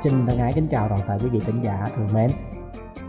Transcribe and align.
Xin 0.00 0.12
thân 0.26 0.38
ái 0.38 0.52
kính 0.54 0.68
chào 0.70 0.88
toàn 0.88 1.00
thể 1.06 1.18
quý 1.22 1.28
vị 1.28 1.38
khán 1.38 1.62
giả 1.62 1.86
thường 1.96 2.08
mến. 2.14 2.30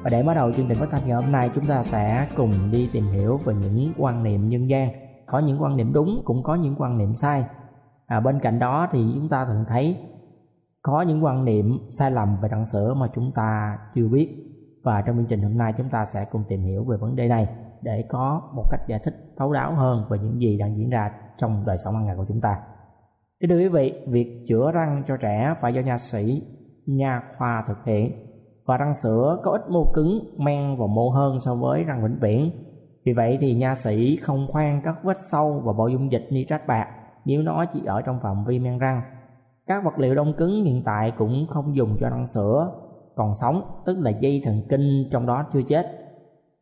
Và 0.04 0.10
để 0.12 0.24
bắt 0.24 0.34
đầu 0.34 0.52
chương 0.52 0.68
trình 0.68 0.78
phát 0.78 0.88
thanh 0.92 1.02
ngày 1.06 1.22
hôm 1.22 1.32
nay 1.32 1.50
chúng 1.56 1.66
ta 1.66 1.84
sẽ 1.84 2.28
cùng 2.38 2.52
đi 2.72 2.90
tìm 2.94 3.04
hiểu 3.04 3.38
về 3.38 3.54
những 3.56 3.94
quan 3.98 4.24
niệm 4.24 4.50
nhân 4.50 4.70
gian. 4.70 4.92
Có 5.26 5.40
những 5.40 5.62
quan 5.62 5.78
niệm 5.78 5.94
đúng 5.94 6.22
cũng 6.26 6.44
có 6.44 6.56
những 6.56 6.76
quan 6.78 6.98
niệm 6.98 7.16
sai. 7.16 7.46
À, 8.06 8.20
bên 8.20 8.40
cạnh 8.40 8.60
đó 8.60 8.88
thì 8.92 9.12
chúng 9.16 9.30
ta 9.30 9.46
thường 9.46 9.66
thấy 9.68 9.98
có 10.82 11.02
những 11.02 11.24
quan 11.24 11.46
niệm 11.46 11.80
sai 12.00 12.12
lầm 12.12 12.38
về 12.42 12.50
đặng 12.50 12.66
sữa 12.66 12.94
mà 12.94 13.08
chúng 13.16 13.32
ta 13.36 13.78
chưa 13.96 14.08
biết 14.08 14.30
và 14.84 15.02
trong 15.02 15.16
chương 15.16 15.26
trình 15.26 15.42
hôm 15.42 15.58
nay 15.58 15.74
chúng 15.78 15.90
ta 15.90 16.06
sẽ 16.06 16.26
cùng 16.32 16.44
tìm 16.50 16.62
hiểu 16.62 16.84
về 16.84 16.98
vấn 16.98 17.16
đề 17.16 17.28
này 17.28 17.48
để 17.82 18.06
có 18.10 18.42
một 18.56 18.66
cách 18.72 18.82
giải 18.88 19.00
thích 19.04 19.34
thấu 19.38 19.54
đáo 19.54 19.76
hơn 19.76 20.06
về 20.10 20.20
những 20.20 20.42
gì 20.42 20.58
đang 20.58 20.78
diễn 20.78 20.90
ra 20.90 21.12
trong 21.38 21.64
đời 21.66 21.78
sống 21.78 21.94
hàng 21.94 22.06
ngày 22.06 22.16
của 22.16 22.26
chúng 22.28 22.42
ta. 22.42 22.60
Kính 23.40 23.50
thưa 23.50 23.58
quý 23.58 23.68
vị, 23.68 23.94
việc 24.08 24.46
chữa 24.48 24.72
răng 24.72 25.04
cho 25.08 25.18
trẻ 25.18 25.54
phải 25.62 25.74
do 25.74 25.82
nha 25.82 25.98
sĩ 25.98 26.44
nha 26.96 27.22
khoa 27.38 27.64
thực 27.68 27.86
hiện. 27.86 28.12
Và 28.66 28.78
răng 28.78 28.94
sữa 29.04 29.40
có 29.44 29.52
ít 29.52 29.62
mô 29.70 29.92
cứng, 29.94 30.20
men 30.38 30.76
và 30.80 30.86
mô 30.88 31.10
hơn 31.10 31.40
so 31.40 31.56
với 31.56 31.84
răng 31.84 32.04
vĩnh 32.04 32.20
viễn. 32.22 32.52
Vì 33.06 33.14
vậy 33.14 33.38
thì 33.42 33.56
nha 33.56 33.76
sĩ 33.76 34.18
không 34.18 34.48
khoan 34.50 34.82
các 34.84 34.96
vết 35.04 35.18
sâu 35.32 35.62
và 35.66 35.74
bộ 35.74 35.88
dung 35.88 36.12
dịch 36.12 36.28
nitrat 36.32 36.68
bạc 36.68 36.88
nếu 37.26 37.42
nó 37.42 37.66
chỉ 37.74 37.82
ở 37.86 38.02
trong 38.02 38.20
phạm 38.20 38.44
vi 38.48 38.60
men 38.60 38.78
răng. 38.78 39.02
Các 39.68 39.84
vật 39.86 40.00
liệu 40.00 40.16
đông 40.16 40.34
cứng 40.38 40.64
hiện 40.64 40.84
tại 40.86 41.14
cũng 41.18 41.48
không 41.50 41.76
dùng 41.76 41.98
cho 42.00 42.10
răng 42.10 42.28
sữa, 42.28 42.72
còn 43.16 43.32
sống, 43.42 43.62
tức 43.86 44.00
là 44.00 44.12
dây 44.12 44.42
thần 44.46 44.62
kinh 44.70 45.10
trong 45.12 45.26
đó 45.26 45.46
chưa 45.54 45.62
chết. 45.68 45.86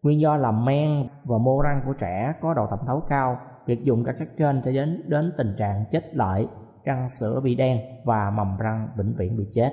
Nguyên 0.03 0.19
do 0.19 0.37
là 0.37 0.51
men 0.51 1.07
và 1.23 1.37
mô 1.37 1.61
răng 1.61 1.81
của 1.85 1.93
trẻ 1.93 2.33
có 2.41 2.53
độ 2.53 2.67
thẩm 2.69 2.79
thấu 2.87 3.01
cao, 3.09 3.37
việc 3.65 3.83
dùng 3.83 4.03
các 4.03 4.15
chất 4.19 4.27
trên 4.37 4.61
sẽ 4.63 4.71
đến 4.71 5.03
đến 5.07 5.33
tình 5.37 5.55
trạng 5.57 5.85
chết 5.91 6.15
lợi, 6.15 6.47
răng 6.83 7.09
sữa 7.19 7.41
bị 7.43 7.55
đen 7.55 7.77
và 8.05 8.29
mầm 8.29 8.57
răng 8.57 8.87
vĩnh 8.97 9.13
viễn 9.17 9.37
bị 9.37 9.43
chết 9.53 9.71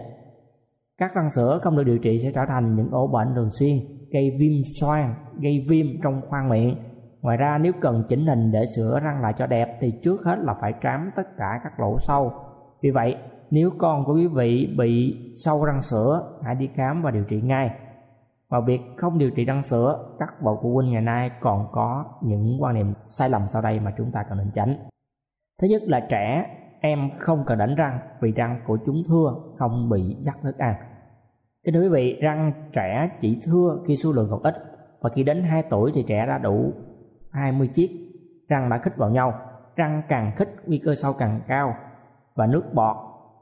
các 0.98 1.14
răng 1.14 1.30
sữa 1.36 1.58
không 1.62 1.76
được 1.76 1.84
điều 1.84 1.98
trị 1.98 2.18
sẽ 2.22 2.30
trở 2.34 2.40
thành 2.48 2.76
những 2.76 2.90
ổ 2.90 3.06
bệnh 3.06 3.34
thường 3.34 3.50
xuyên, 3.58 3.76
gây 4.12 4.30
viêm 4.40 4.52
xoang, 4.80 5.14
gây 5.40 5.66
viêm 5.68 5.86
trong 6.02 6.20
khoang 6.28 6.48
miệng. 6.48 6.76
Ngoài 7.22 7.36
ra, 7.36 7.58
nếu 7.58 7.72
cần 7.80 8.04
chỉnh 8.08 8.26
hình 8.26 8.52
để 8.52 8.64
sửa 8.76 9.00
răng 9.04 9.22
lại 9.22 9.32
cho 9.36 9.46
đẹp 9.46 9.78
thì 9.80 9.92
trước 10.02 10.20
hết 10.24 10.36
là 10.38 10.54
phải 10.60 10.72
trám 10.82 11.10
tất 11.16 11.22
cả 11.38 11.60
các 11.64 11.80
lỗ 11.80 11.96
sâu. 11.98 12.32
Vì 12.82 12.90
vậy, 12.90 13.16
nếu 13.50 13.70
con 13.78 14.04
của 14.04 14.14
quý 14.14 14.26
vị 14.26 14.74
bị 14.78 15.16
sâu 15.44 15.64
răng 15.64 15.82
sữa, 15.82 16.38
hãy 16.44 16.54
đi 16.54 16.68
khám 16.74 17.02
và 17.02 17.10
điều 17.10 17.24
trị 17.24 17.40
ngay. 17.40 17.70
Và 18.48 18.60
việc 18.66 18.80
không 18.96 19.18
điều 19.18 19.30
trị 19.30 19.44
răng 19.44 19.62
sữa, 19.62 20.14
các 20.18 20.42
bậc 20.42 20.58
phụ 20.62 20.74
huynh 20.74 20.92
ngày 20.92 21.02
nay 21.02 21.30
còn 21.40 21.66
có 21.72 22.04
những 22.22 22.56
quan 22.60 22.74
niệm 22.74 22.94
sai 23.04 23.30
lầm 23.30 23.42
sau 23.52 23.62
đây 23.62 23.80
mà 23.80 23.92
chúng 23.98 24.10
ta 24.12 24.20
cần 24.28 24.38
nên 24.38 24.50
tránh 24.54 24.76
thứ 25.62 25.68
nhất 25.68 25.82
là 25.86 26.06
trẻ 26.10 26.46
em 26.86 27.10
không 27.18 27.44
cần 27.46 27.58
đánh 27.58 27.74
răng 27.74 27.98
vì 28.20 28.32
răng 28.32 28.60
của 28.64 28.78
chúng 28.86 29.02
thưa 29.08 29.34
không 29.58 29.88
bị 29.90 30.16
dắt 30.20 30.36
thức 30.42 30.58
ăn 30.58 30.74
Kính 31.64 31.74
thưa 31.74 31.80
quý 31.80 31.88
vị, 31.88 32.18
răng 32.22 32.52
trẻ 32.72 33.10
chỉ 33.20 33.40
thưa 33.44 33.78
khi 33.86 33.96
số 33.96 34.12
lượng 34.12 34.28
còn 34.30 34.42
ít 34.42 34.54
và 35.00 35.10
khi 35.10 35.22
đến 35.22 35.42
2 35.42 35.62
tuổi 35.62 35.90
thì 35.94 36.04
trẻ 36.08 36.26
đã 36.26 36.38
đủ 36.38 36.72
20 37.30 37.68
chiếc 37.72 37.90
răng 38.48 38.70
đã 38.70 38.78
khít 38.78 38.96
vào 38.96 39.10
nhau. 39.10 39.34
Răng 39.76 40.02
càng 40.08 40.32
khít 40.36 40.48
nguy 40.66 40.78
cơ 40.78 40.94
sâu 40.94 41.12
càng 41.18 41.40
cao 41.46 41.74
và 42.34 42.46
nước 42.46 42.74
bọt 42.74 42.96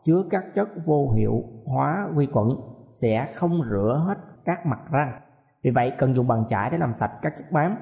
chứa 0.05 0.23
các 0.31 0.45
chất 0.55 0.69
vô 0.87 1.13
hiệu 1.13 1.43
hóa 1.67 2.09
vi 2.15 2.27
khuẩn 2.27 2.49
sẽ 2.91 3.29
không 3.35 3.63
rửa 3.71 4.05
hết 4.07 4.19
các 4.45 4.67
mặt 4.67 4.81
răng. 4.91 5.21
Vì 5.63 5.71
vậy 5.71 5.93
cần 5.99 6.15
dùng 6.15 6.29
bàn 6.29 6.45
chải 6.49 6.71
để 6.71 6.79
làm 6.79 6.95
sạch 6.97 7.13
các 7.23 7.33
chất 7.37 7.53
bám. 7.53 7.77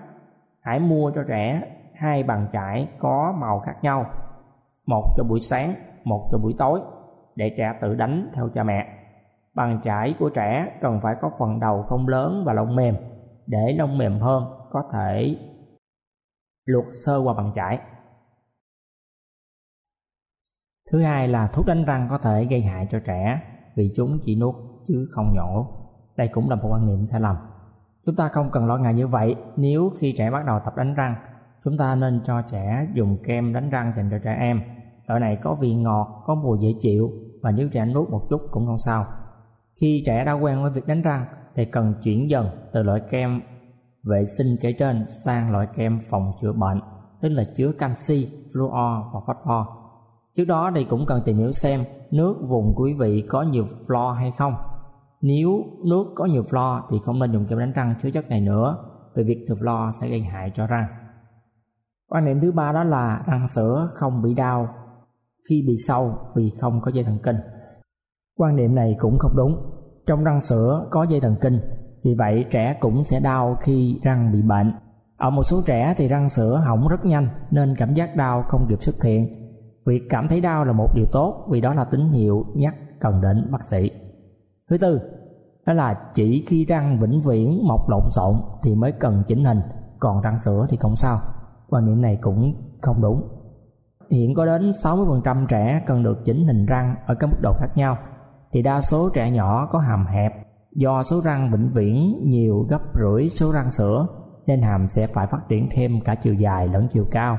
Hãy 0.61 0.79
mua 0.81 1.11
cho 1.15 1.25
trẻ 1.29 1.63
hai 1.95 2.23
bàn 2.23 2.47
chải 2.53 2.89
có 2.99 3.35
màu 3.39 3.61
khác 3.61 3.75
nhau, 3.83 4.07
một 4.91 5.15
cho 5.17 5.25
buổi 5.25 5.41
sáng, 5.41 5.75
một 6.05 6.29
cho 6.33 6.39
buổi 6.39 6.55
tối 6.59 6.81
để 7.37 7.55
trẻ 7.57 7.79
tự 7.83 7.95
đánh 7.95 8.31
theo 8.35 8.49
cha 8.55 8.63
mẹ 8.63 9.01
Bàn 9.55 9.81
chải 9.85 10.15
của 10.19 10.31
trẻ 10.31 10.79
cần 10.83 11.01
phải 11.03 11.15
có 11.21 11.31
phần 11.39 11.61
đầu 11.61 11.83
không 11.83 12.09
lớn 12.09 12.43
và 12.47 12.53
lông 12.53 12.77
mềm 12.77 12.97
để 13.47 13.75
lông 13.79 13.99
mềm 13.99 14.19
hơn 14.21 14.45
có 14.71 14.83
thể 14.93 15.37
luộc 16.65 16.85
sơ 17.07 17.19
qua 17.19 17.35
bàn 17.35 17.53
chải. 17.55 17.79
Thứ 20.91 21.03
hai 21.03 21.29
là 21.29 21.49
thuốc 21.53 21.67
đánh 21.67 21.85
răng 21.85 22.07
có 22.11 22.19
thể 22.19 22.45
gây 22.45 22.63
hại 22.63 22.87
cho 22.91 23.01
trẻ 23.01 23.41
vì 23.77 23.93
chúng 23.97 24.19
chỉ 24.25 24.37
nuốt 24.41 24.55
chứ 24.87 25.07
không 25.11 25.35
nhổ. 25.35 25.67
Đây 26.17 26.29
cũng 26.33 26.51
là 26.51 26.57
một 26.57 26.69
quan 26.73 26.87
niệm 26.87 27.07
sai 27.07 27.21
lầm. 27.21 27.37
Chúng 28.07 28.17
ta 28.17 28.29
không 28.29 28.51
cần 28.53 28.67
lo 28.67 28.77
ngại 28.77 28.95
như 28.95 29.07
vậy 29.07 29.37
nếu 29.57 29.91
khi 30.01 30.15
trẻ 30.19 30.31
bắt 30.31 30.45
đầu 30.47 30.61
tập 30.65 30.77
đánh 30.77 30.95
răng, 30.95 31.15
chúng 31.65 31.79
ta 31.79 31.95
nên 31.95 32.21
cho 32.25 32.43
trẻ 32.43 32.87
dùng 32.95 33.19
kem 33.25 33.53
đánh 33.53 33.71
răng 33.71 33.93
dành 33.97 34.09
cho 34.11 34.19
trẻ 34.25 34.37
em. 34.41 34.80
Loại 35.11 35.21
này 35.21 35.39
có 35.43 35.55
vị 35.55 35.75
ngọt, 35.75 36.23
có 36.27 36.35
mùi 36.35 36.59
dễ 36.61 36.75
chịu 36.81 37.11
và 37.43 37.51
nếu 37.51 37.69
trẻ 37.73 37.87
nuốt 37.87 38.11
một 38.11 38.27
chút 38.31 38.41
cũng 38.51 38.67
không 38.67 38.79
sao. 38.79 39.07
Khi 39.81 40.03
trẻ 40.07 40.25
đã 40.25 40.33
quen 40.33 40.63
với 40.63 40.71
việc 40.71 40.87
đánh 40.87 41.03
răng 41.03 41.25
thì 41.55 41.65
cần 41.65 41.95
chuyển 42.03 42.31
dần 42.31 42.47
từ 42.73 42.83
loại 42.83 43.01
kem 43.11 43.41
vệ 44.03 44.25
sinh 44.39 44.57
kể 44.61 44.73
trên 44.73 45.05
sang 45.25 45.53
loại 45.53 45.67
kem 45.77 45.99
phòng 46.11 46.33
chữa 46.41 46.53
bệnh, 46.53 46.81
tức 47.21 47.29
là 47.29 47.43
chứa 47.57 47.73
canxi, 47.79 48.29
fluor 48.53 49.03
và 49.13 49.21
phosphor. 49.27 49.67
Trước 50.37 50.45
đó 50.45 50.71
thì 50.75 50.85
cũng 50.85 51.07
cần 51.07 51.23
tìm 51.25 51.37
hiểu 51.37 51.53
xem 51.53 51.85
nước 52.11 52.37
vùng 52.49 52.75
quý 52.77 52.95
vị 52.99 53.25
có 53.29 53.43
nhiều 53.43 53.65
fluor 53.87 54.13
hay 54.13 54.33
không. 54.39 54.55
Nếu 55.21 55.65
nước 55.85 56.05
có 56.15 56.25
nhiều 56.25 56.43
fluor 56.43 56.81
thì 56.91 56.97
không 57.05 57.19
nên 57.19 57.33
dùng 57.33 57.47
kem 57.47 57.59
đánh 57.59 57.73
răng 57.73 57.95
chứa 58.03 58.11
chất 58.11 58.29
này 58.29 58.41
nữa, 58.41 58.77
vì 59.15 59.25
việc 59.25 59.45
thừa 59.49 59.55
fluor 59.55 59.91
sẽ 60.01 60.09
gây 60.09 60.21
hại 60.21 60.51
cho 60.55 60.67
răng. 60.67 60.87
Quan 62.09 62.25
niệm 62.25 62.41
thứ 62.41 62.53
ba 62.53 62.73
đó 62.73 62.85
là 62.85 63.23
răng 63.27 63.49
sữa 63.49 63.91
không 63.95 64.23
bị 64.23 64.35
đau 64.35 64.69
khi 65.49 65.65
bị 65.67 65.77
sâu 65.87 66.15
vì 66.35 66.51
không 66.61 66.81
có 66.81 66.91
dây 66.95 67.05
thần 67.05 67.19
kinh. 67.23 67.37
Quan 68.39 68.57
niệm 68.57 68.75
này 68.75 68.97
cũng 68.99 69.19
không 69.19 69.37
đúng. 69.37 69.57
Trong 70.07 70.25
răng 70.25 70.41
sữa 70.41 70.89
có 70.91 71.03
dây 71.03 71.21
thần 71.21 71.37
kinh, 71.41 71.61
vì 72.05 72.15
vậy 72.19 72.45
trẻ 72.51 72.77
cũng 72.81 73.05
sẽ 73.05 73.21
đau 73.21 73.57
khi 73.61 74.01
răng 74.03 74.33
bị 74.33 74.43
bệnh. 74.43 74.73
Ở 75.17 75.31
một 75.31 75.43
số 75.43 75.63
trẻ 75.67 75.95
thì 75.97 76.09
răng 76.09 76.31
sữa 76.31 76.63
hỏng 76.67 76.89
rất 76.89 77.05
nhanh 77.05 77.29
nên 77.51 77.75
cảm 77.79 77.95
giác 77.95 78.17
đau 78.17 78.45
không 78.49 78.67
kịp 78.69 78.83
xuất 78.83 79.03
hiện. 79.03 79.27
Việc 79.87 80.01
cảm 80.09 80.29
thấy 80.29 80.41
đau 80.41 80.65
là 80.65 80.73
một 80.73 80.89
điều 80.95 81.07
tốt 81.13 81.47
vì 81.51 81.61
đó 81.61 81.75
là 81.75 81.85
tín 81.85 82.01
hiệu 82.13 82.45
nhắc 82.55 82.75
cần 83.01 83.21
đến 83.21 83.51
bác 83.53 83.65
sĩ. 83.71 83.91
Thứ 84.71 84.79
tư, 84.79 85.01
đó 85.67 85.73
là 85.73 85.95
chỉ 86.15 86.45
khi 86.49 86.65
răng 86.65 86.99
vĩnh 87.01 87.21
viễn 87.29 87.69
mọc 87.69 87.89
lộn 87.89 88.11
xộn 88.11 88.35
thì 88.63 88.75
mới 88.75 88.93
cần 88.93 89.23
chỉnh 89.27 89.45
hình 89.45 89.61
còn 90.01 90.21
răng 90.21 90.41
sữa 90.41 90.67
thì 90.71 90.77
không 90.77 90.97
sao 90.97 91.19
quan 91.69 91.87
niệm 91.87 92.03
này 92.03 92.19
cũng 92.21 92.55
không 92.83 93.03
đúng 93.03 93.40
hiện 94.11 94.35
có 94.35 94.47
đến 94.47 94.71
60% 94.71 95.47
trẻ 95.47 95.83
cần 95.87 96.03
được 96.03 96.19
chỉnh 96.25 96.47
hình 96.47 96.67
răng 96.67 96.95
ở 97.07 97.15
các 97.15 97.27
mức 97.27 97.39
độ 97.43 97.53
khác 97.61 97.69
nhau. 97.75 97.97
Thì 98.53 98.63
đa 98.63 98.81
số 98.81 99.11
trẻ 99.15 99.31
nhỏ 99.31 99.69
có 99.71 99.79
hàm 99.79 100.07
hẹp, 100.07 100.33
do 100.73 101.03
số 101.03 101.21
răng 101.25 101.51
vĩnh 101.51 101.71
viễn 101.75 102.21
nhiều 102.25 102.67
gấp 102.69 102.81
rưỡi 102.95 103.29
số 103.29 103.53
răng 103.53 103.71
sữa, 103.71 104.07
nên 104.47 104.63
hàm 104.63 104.89
sẽ 104.89 105.07
phải 105.07 105.27
phát 105.27 105.41
triển 105.49 105.69
thêm 105.73 106.01
cả 106.05 106.15
chiều 106.15 106.35
dài 106.35 106.69
lẫn 106.69 106.89
chiều 106.93 107.05
cao. 107.11 107.39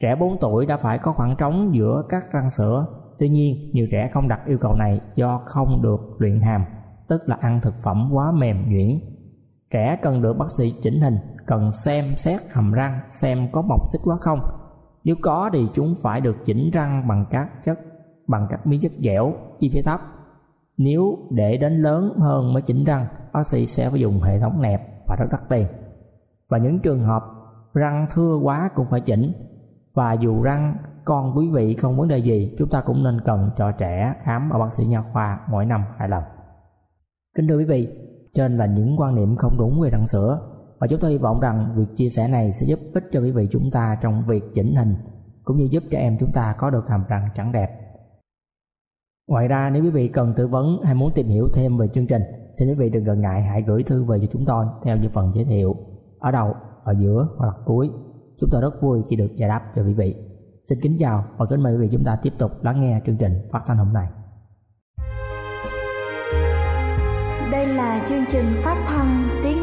Trẻ 0.00 0.16
4 0.20 0.38
tuổi 0.40 0.66
đã 0.66 0.76
phải 0.76 0.98
có 0.98 1.12
khoảng 1.12 1.36
trống 1.38 1.74
giữa 1.74 2.02
các 2.08 2.32
răng 2.32 2.50
sữa. 2.50 2.86
Tuy 3.18 3.28
nhiên, 3.28 3.70
nhiều 3.72 3.86
trẻ 3.90 4.08
không 4.12 4.28
đặt 4.28 4.40
yêu 4.46 4.58
cầu 4.60 4.74
này 4.74 5.00
do 5.14 5.40
không 5.44 5.82
được 5.82 6.00
luyện 6.18 6.40
hàm, 6.40 6.64
tức 7.08 7.22
là 7.26 7.36
ăn 7.40 7.60
thực 7.62 7.74
phẩm 7.84 8.10
quá 8.12 8.32
mềm 8.32 8.56
nhuyễn. 8.68 9.00
Trẻ 9.70 9.98
cần 10.02 10.22
được 10.22 10.36
bác 10.38 10.46
sĩ 10.58 10.74
chỉnh 10.82 11.00
hình, 11.00 11.16
cần 11.46 11.70
xem 11.70 12.04
xét 12.16 12.40
hàm 12.50 12.72
răng 12.72 13.00
xem 13.10 13.38
có 13.52 13.62
mọc 13.62 13.80
xích 13.92 14.00
quá 14.04 14.16
không 14.20 14.38
nếu 15.06 15.16
có 15.22 15.50
thì 15.52 15.66
chúng 15.74 15.94
phải 16.02 16.20
được 16.20 16.36
chỉnh 16.44 16.70
răng 16.72 17.08
bằng 17.08 17.24
các 17.30 17.48
chất, 17.64 17.78
bằng 18.26 18.46
các 18.50 18.66
miếng 18.66 18.80
chất 18.80 18.92
dẻo, 18.98 19.32
chi 19.58 19.70
phí 19.72 19.82
thấp. 19.82 20.00
Nếu 20.76 21.18
để 21.30 21.56
đến 21.56 21.82
lớn 21.82 22.12
hơn 22.18 22.52
mới 22.52 22.62
chỉnh 22.62 22.84
răng, 22.84 23.06
bác 23.32 23.46
sĩ 23.46 23.66
sẽ 23.66 23.90
phải 23.90 24.00
dùng 24.00 24.20
hệ 24.20 24.40
thống 24.40 24.62
nẹp 24.62 24.80
và 25.08 25.16
rất 25.16 25.26
đắt 25.32 25.40
tiền. 25.48 25.66
Và 26.48 26.58
những 26.58 26.80
trường 26.80 27.04
hợp 27.04 27.22
răng 27.74 28.06
thưa 28.10 28.36
quá 28.42 28.70
cũng 28.74 28.86
phải 28.90 29.00
chỉnh. 29.00 29.32
Và 29.94 30.12
dù 30.12 30.42
răng 30.42 30.76
con 31.04 31.36
quý 31.36 31.50
vị 31.54 31.74
không 31.74 31.96
vấn 31.96 32.08
đề 32.08 32.18
gì, 32.18 32.54
chúng 32.58 32.68
ta 32.68 32.80
cũng 32.80 33.04
nên 33.04 33.20
cần 33.24 33.50
cho 33.56 33.72
trẻ 33.72 34.14
khám 34.22 34.50
ở 34.50 34.58
bác 34.58 34.72
sĩ 34.72 34.84
nha 34.86 35.02
khoa 35.12 35.40
mỗi 35.50 35.66
năm 35.66 35.84
hai 35.98 36.08
lần. 36.08 36.22
Kính 37.36 37.48
thưa 37.48 37.58
quý 37.58 37.64
vị, 37.64 37.88
trên 38.34 38.56
là 38.56 38.66
những 38.66 39.00
quan 39.00 39.14
niệm 39.14 39.36
không 39.36 39.58
đúng 39.58 39.80
về 39.80 39.90
răng 39.90 40.06
sữa 40.06 40.55
và 40.78 40.86
chúng 40.86 41.00
tôi 41.00 41.10
hy 41.10 41.18
vọng 41.18 41.40
rằng 41.40 41.74
việc 41.76 41.96
chia 41.96 42.08
sẻ 42.08 42.28
này 42.28 42.52
sẽ 42.52 42.66
giúp 42.66 42.78
ích 42.94 43.04
cho 43.12 43.20
quý 43.20 43.30
vị 43.30 43.48
chúng 43.50 43.70
ta 43.72 43.98
trong 44.02 44.24
việc 44.26 44.42
chỉnh 44.54 44.74
hình, 44.76 44.94
cũng 45.44 45.56
như 45.58 45.68
giúp 45.70 45.82
cho 45.90 45.98
em 45.98 46.16
chúng 46.20 46.32
ta 46.32 46.54
có 46.58 46.70
được 46.70 46.84
hàm 46.88 47.04
răng 47.08 47.28
trắng 47.34 47.52
đẹp. 47.52 47.68
Ngoài 49.28 49.48
ra, 49.48 49.70
nếu 49.70 49.82
quý 49.82 49.90
vị 49.90 50.08
cần 50.08 50.34
tư 50.36 50.46
vấn 50.46 50.82
hay 50.84 50.94
muốn 50.94 51.12
tìm 51.14 51.26
hiểu 51.26 51.48
thêm 51.54 51.76
về 51.76 51.88
chương 51.88 52.06
trình, 52.06 52.22
xin 52.58 52.68
quý 52.68 52.74
vị 52.74 52.90
đừng 52.90 53.04
ngần 53.04 53.20
ngại 53.20 53.42
hãy 53.42 53.62
gửi 53.62 53.82
thư 53.82 54.04
về 54.04 54.18
cho 54.20 54.26
chúng 54.32 54.44
tôi 54.44 54.66
theo 54.84 54.96
như 54.96 55.08
phần 55.12 55.32
giới 55.34 55.44
thiệu. 55.44 55.76
Ở 56.18 56.30
đầu, 56.30 56.54
ở 56.84 56.94
giữa 56.98 57.28
hoặc 57.38 57.46
là 57.46 57.52
cuối, 57.64 57.90
chúng 58.40 58.50
tôi 58.52 58.60
rất 58.60 58.82
vui 58.82 59.02
khi 59.10 59.16
được 59.16 59.36
giải 59.36 59.48
đáp 59.48 59.62
cho 59.74 59.82
quý 59.82 59.94
vị. 59.94 60.14
Xin 60.68 60.80
kính 60.82 60.96
chào 60.98 61.24
và 61.36 61.46
kính 61.46 61.62
mời 61.62 61.74
quý 61.74 61.78
vị 61.80 61.88
chúng 61.92 62.04
ta 62.04 62.16
tiếp 62.22 62.32
tục 62.38 62.50
lắng 62.62 62.80
nghe 62.80 63.00
chương 63.06 63.16
trình 63.16 63.32
phát 63.52 63.62
thanh 63.66 63.76
hôm 63.76 63.92
nay. 63.92 64.08
Đây 67.52 67.66
là 67.66 68.04
chương 68.08 68.24
trình 68.30 68.46
phát 68.64 68.84
thanh 68.88 69.28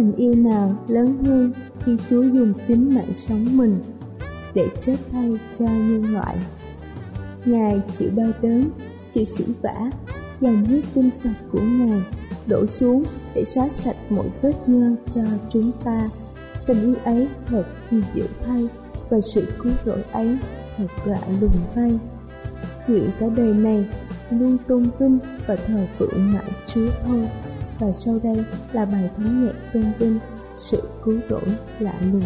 Tình 0.00 0.16
yêu 0.16 0.34
nào 0.34 0.74
lớn 0.88 1.24
hơn 1.24 1.52
khi 1.84 1.96
Chúa 2.10 2.22
dùng 2.22 2.52
chính 2.68 2.94
mạng 2.94 3.12
sống 3.28 3.56
mình 3.56 3.80
để 4.54 4.68
chết 4.80 4.96
thay 5.12 5.30
cho 5.58 5.64
nhân 5.64 6.12
loại. 6.12 6.36
Ngài 7.44 7.80
chịu 7.98 8.08
đau 8.16 8.28
đớn, 8.42 8.70
chịu 9.14 9.24
sỉ 9.24 9.44
vả, 9.62 9.90
dòng 10.40 10.64
huyết 10.64 10.84
tinh 10.94 11.10
sạch 11.14 11.34
của 11.52 11.60
Ngài 11.62 12.02
đổ 12.46 12.66
xuống 12.66 13.04
để 13.34 13.44
xóa 13.44 13.68
sạch 13.68 13.96
mọi 14.10 14.26
vết 14.42 14.52
nhơ 14.66 14.96
cho 15.14 15.22
chúng 15.52 15.72
ta. 15.84 16.08
Tình 16.66 16.82
yêu 16.82 16.94
ấy 17.04 17.28
thật 17.46 17.64
kỳ 17.90 17.96
diệu 18.14 18.26
thay 18.46 18.68
và 19.10 19.20
sự 19.20 19.52
cứu 19.62 19.72
rỗi 19.86 20.02
ấy 20.12 20.38
thật 20.76 20.88
lạ 21.04 21.20
lùng 21.40 21.60
thay. 21.74 21.98
Nguyện 22.88 23.10
cả 23.20 23.26
đời 23.36 23.54
này 23.54 23.84
luôn 24.30 24.56
tôn 24.68 24.86
vinh 24.98 25.18
và 25.46 25.56
thờ 25.56 25.86
phượng 25.98 26.32
ngại 26.32 26.50
Chúa 26.66 26.88
thôi 27.06 27.28
và 27.80 27.92
sau 27.92 28.20
đây 28.22 28.36
là 28.72 28.84
bài 28.84 29.10
thánh 29.16 29.44
nhạc 29.44 29.52
tôn 29.72 29.84
vinh 29.98 30.18
sự 30.58 30.82
cứu 31.04 31.18
rỗi 31.30 31.42
lạ 31.78 31.94
lùng. 32.12 32.22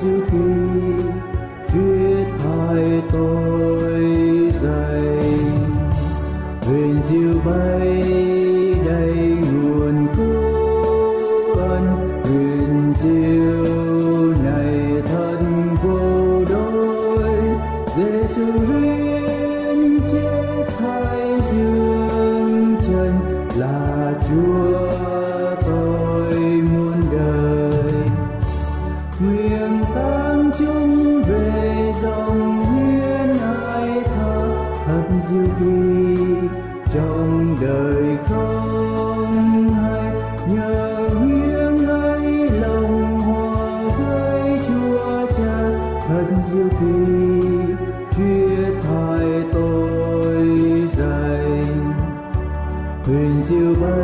Sự 0.00 0.24
khi 0.30 0.38
huyết 1.68 2.26
thay 2.38 3.02
tôi 3.12 3.92
dày 4.62 5.18
huyền 6.62 7.02
diệu 7.08 7.40
bay 7.44 7.99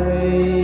away. 0.07 0.56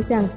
Hỏi 0.00 0.08
rằng, 0.08 0.28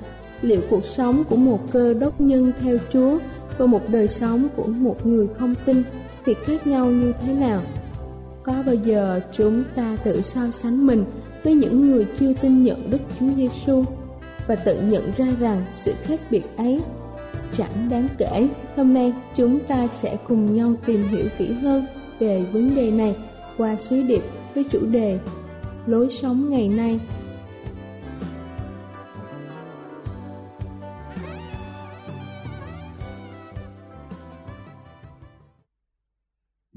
liệu 0.41 0.62
cuộc 0.70 0.86
sống 0.86 1.24
của 1.29 1.36
một 1.36 1.72
cơ 1.72 1.93
đốc 1.93 2.22
nhân 2.22 2.51
theo 2.62 2.77
Chúa 2.93 3.17
và 3.58 3.65
một 3.65 3.82
đời 3.88 4.08
sống 4.08 4.48
của 4.55 4.67
một 4.67 5.05
người 5.05 5.27
không 5.39 5.55
tin 5.65 5.84
thì 6.25 6.34
khác 6.46 6.67
nhau 6.67 6.86
như 6.86 7.13
thế 7.22 7.34
nào? 7.34 7.62
Có 8.43 8.53
bao 8.65 8.75
giờ 8.75 9.20
chúng 9.32 9.63
ta 9.75 9.98
tự 10.03 10.22
so 10.22 10.41
sánh 10.51 10.88
mình 10.88 11.05
với 11.43 11.53
những 11.53 11.91
người 11.91 12.05
chưa 12.20 12.34
tin 12.34 12.63
nhận 12.63 12.91
Đức 12.91 12.98
Chúa 13.20 13.25
Giêsu 13.38 13.84
và 14.48 14.55
tự 14.55 14.82
nhận 14.82 15.03
ra 15.17 15.27
rằng 15.39 15.63
sự 15.77 15.93
khác 16.03 16.20
biệt 16.29 16.43
ấy 16.58 16.82
chẳng 17.58 17.89
đáng 17.89 18.08
kể. 18.17 18.48
Hôm 18.75 18.93
nay 18.93 19.13
chúng 19.36 19.60
ta 19.60 19.88
sẽ 19.88 20.17
cùng 20.27 20.55
nhau 20.55 20.74
tìm 20.86 21.08
hiểu 21.08 21.25
kỹ 21.38 21.53
hơn 21.53 21.86
về 22.20 22.43
vấn 22.51 22.75
đề 22.75 22.91
này 22.91 23.15
qua 23.58 23.75
sứ 23.82 24.03
điệp 24.03 24.24
với 24.55 24.63
chủ 24.63 24.79
đề 24.86 25.20
lối 25.86 26.10
sống 26.10 26.50
ngày 26.50 26.67
nay 26.67 27.00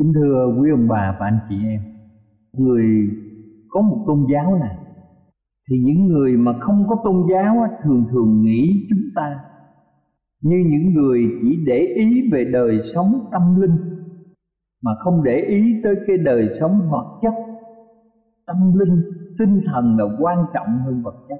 Kính 0.07 0.13
thưa 0.15 0.55
quý 0.61 0.71
ông 0.71 0.89
bà 0.89 1.17
và 1.21 1.27
anh 1.27 1.39
chị 1.49 1.57
em 1.69 1.81
Người 2.53 2.85
có 3.69 3.81
một 3.81 4.05
tôn 4.07 4.27
giáo 4.33 4.59
này 4.59 4.77
Thì 5.71 5.77
những 5.79 6.07
người 6.07 6.37
mà 6.37 6.53
không 6.61 6.85
có 6.89 6.97
tôn 7.05 7.27
giáo 7.31 7.69
thường 7.83 8.05
thường 8.11 8.43
nghĩ 8.43 8.87
chúng 8.91 9.09
ta 9.15 9.41
Như 10.41 10.57
những 10.67 10.95
người 10.95 11.21
chỉ 11.43 11.65
để 11.67 11.79
ý 11.79 12.31
về 12.33 12.45
đời 12.53 12.81
sống 12.95 13.29
tâm 13.33 13.61
linh 13.61 13.77
Mà 14.83 14.91
không 15.05 15.25
để 15.25 15.37
ý 15.41 15.81
tới 15.85 15.95
cái 16.07 16.17
đời 16.25 16.49
sống 16.61 16.89
vật 16.91 17.19
chất. 17.23 17.35
Tâm 18.47 18.57
linh, 18.79 19.03
tinh 19.39 19.61
thần 19.67 19.97
là 19.99 20.05
quan 20.21 20.39
trọng 20.55 20.79
hơn 20.85 21.03
vật 21.03 21.27
chất. 21.29 21.39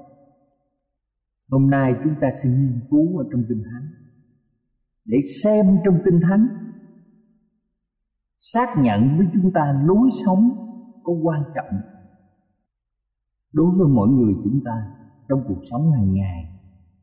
Hôm 1.49 1.69
nay 1.69 1.95
chúng 2.03 2.13
ta 2.21 2.27
sẽ 2.43 2.49
nghiên 2.49 2.79
cứu 2.89 3.17
ở 3.17 3.25
trong 3.31 3.43
Kinh 3.49 3.63
Thánh. 3.71 3.87
Để 5.05 5.17
xem 5.43 5.65
trong 5.85 5.97
Kinh 6.05 6.19
Thánh 6.29 6.47
xác 8.53 8.75
nhận 8.77 9.17
với 9.17 9.27
chúng 9.33 9.51
ta 9.53 9.83
lối 9.85 10.09
sống 10.25 10.39
có 11.03 11.13
quan 11.23 11.43
trọng. 11.55 11.79
Đối 13.53 13.71
với 13.77 13.87
mỗi 13.87 14.09
người 14.09 14.33
chúng 14.43 14.59
ta 14.65 14.71
trong 15.29 15.43
cuộc 15.47 15.61
sống 15.71 15.81
hàng 15.95 16.13
ngày 16.13 16.45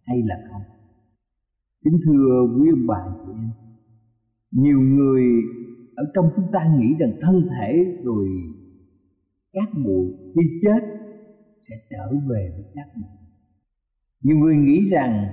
hay 0.06 0.22
là 0.24 0.36
không. 0.50 0.62
Kính 1.84 1.98
thưa 2.04 2.46
quý 2.58 2.70
ông 2.70 2.86
bà 2.86 3.04
chị 3.26 3.32
em, 3.32 3.50
nhiều 4.50 4.80
người 4.80 5.22
ở 5.96 6.04
trong 6.14 6.30
chúng 6.36 6.46
ta 6.52 6.76
nghĩ 6.78 6.94
rằng 6.98 7.10
thân 7.20 7.48
thể 7.50 8.00
rồi 8.04 8.28
các 9.52 9.68
bụi 9.84 10.06
khi 10.34 10.60
chết 10.62 10.80
sẽ 11.68 11.76
trở 11.90 12.10
về 12.28 12.52
với 12.56 12.64
các 12.74 12.86
bụi. 12.96 13.10
Nhiều 14.22 14.36
người 14.36 14.56
nghĩ 14.56 14.90
rằng 14.90 15.26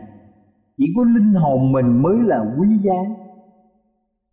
chỉ 0.78 0.94
có 0.96 1.04
linh 1.04 1.34
hồn 1.34 1.72
mình 1.72 2.02
mới 2.02 2.18
là 2.20 2.56
quý 2.60 2.68
giá 2.84 3.21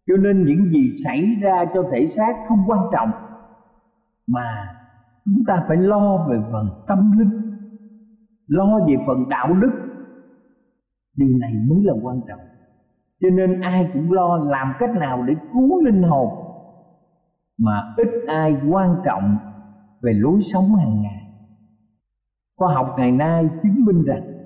cho 0.09 0.17
nên 0.17 0.45
những 0.45 0.71
gì 0.71 0.93
xảy 1.05 1.37
ra 1.43 1.65
cho 1.75 1.83
thể 1.93 2.09
xác 2.09 2.37
không 2.49 2.59
quan 2.67 2.81
trọng, 2.93 3.11
mà 4.27 4.75
chúng 5.25 5.45
ta 5.47 5.65
phải 5.69 5.77
lo 5.77 6.27
về 6.31 6.39
phần 6.53 6.69
tâm 6.87 7.13
linh, 7.19 7.59
lo 8.47 8.79
về 8.87 8.95
phần 9.07 9.29
đạo 9.29 9.53
đức. 9.53 9.71
Điều 11.17 11.39
này 11.39 11.53
mới 11.69 11.79
là 11.83 11.95
quan 12.03 12.21
trọng. 12.29 12.41
Cho 13.21 13.31
nên 13.31 13.61
ai 13.61 13.91
cũng 13.93 14.13
lo 14.13 14.37
làm 14.37 14.73
cách 14.79 14.91
nào 14.91 15.23
để 15.23 15.35
cứu 15.53 15.85
linh 15.85 16.03
hồn, 16.03 16.29
mà 17.59 17.95
ít 17.97 18.09
ai 18.27 18.57
quan 18.71 18.97
trọng 19.05 19.37
về 20.03 20.13
lối 20.13 20.41
sống 20.41 20.65
hàng 20.79 21.03
ngày. 21.03 21.23
Khoa 22.57 22.75
học 22.75 22.95
ngày 22.99 23.13
nay 23.13 23.49
chứng 23.63 23.85
minh 23.85 24.05
rằng 24.05 24.38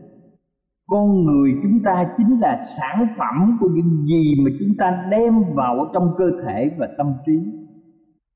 con 0.87 1.25
người 1.25 1.51
chúng 1.63 1.83
ta 1.85 2.15
chính 2.17 2.41
là 2.41 2.65
sản 2.79 3.07
phẩm 3.17 3.59
của 3.61 3.69
những 3.75 4.07
gì 4.07 4.35
mà 4.45 4.51
chúng 4.59 4.77
ta 4.79 5.07
đem 5.11 5.35
vào 5.55 5.91
trong 5.95 6.15
cơ 6.19 6.25
thể 6.45 6.71
và 6.79 6.89
tâm 6.99 7.15
trí. 7.27 7.39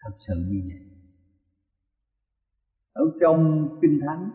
Thật 0.02 0.14
sự 0.16 0.34
như 0.50 0.60
vậy. 0.68 0.82
Ở 2.92 3.04
trong 3.20 3.68
kinh 3.82 4.00
thánh, 4.06 4.30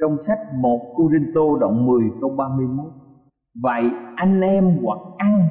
trong 0.00 0.16
sách 0.26 0.38
1 0.60 0.94
Corinto 0.96 1.58
đoạn 1.60 1.86
10 1.86 2.02
câu 2.20 2.30
31 2.38 2.92
Vậy 3.54 3.82
anh 4.16 4.40
em 4.40 4.78
hoặc 4.82 4.98
ăn, 5.18 5.48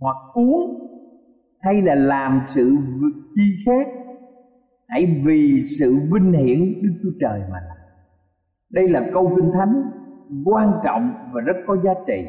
hoặc 0.00 0.16
uống, 0.34 0.86
hay 1.60 1.82
là 1.82 1.94
làm 1.94 2.40
sự 2.46 2.76
chi 3.34 3.42
khác, 3.66 3.86
hãy 4.88 5.22
vì 5.26 5.62
sự 5.78 5.92
vinh 6.12 6.32
hiển 6.32 6.82
Đức 6.82 7.00
Chúa 7.02 7.10
Trời 7.20 7.40
mà 7.40 7.58
làm. 7.68 7.76
Đây 8.70 8.88
là 8.88 9.10
câu 9.12 9.32
kinh 9.36 9.50
thánh 9.54 9.82
quan 10.44 10.72
trọng 10.84 11.14
và 11.32 11.40
rất 11.40 11.56
có 11.66 11.76
giá 11.84 11.90
trị. 12.06 12.24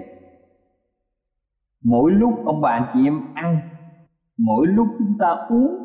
Mỗi 1.84 2.12
lúc 2.12 2.34
ông 2.46 2.62
bà 2.62 2.70
anh 2.70 2.92
chị 2.94 3.00
em 3.08 3.20
ăn, 3.34 3.60
mỗi 4.38 4.68
lúc 4.68 4.88
chúng 5.00 5.18
ta 5.20 5.28
uống, 5.50 5.78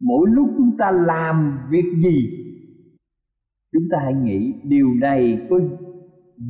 mỗi 0.00 0.30
lúc 0.30 0.48
chúng 0.56 0.76
ta 0.78 0.90
làm 0.90 1.58
việc 1.70 1.94
gì, 2.02 2.16
chúng 3.72 3.82
ta 3.92 3.98
hãy 4.02 4.14
nghĩ 4.14 4.54
điều 4.64 4.94
này 5.00 5.46
có 5.50 5.58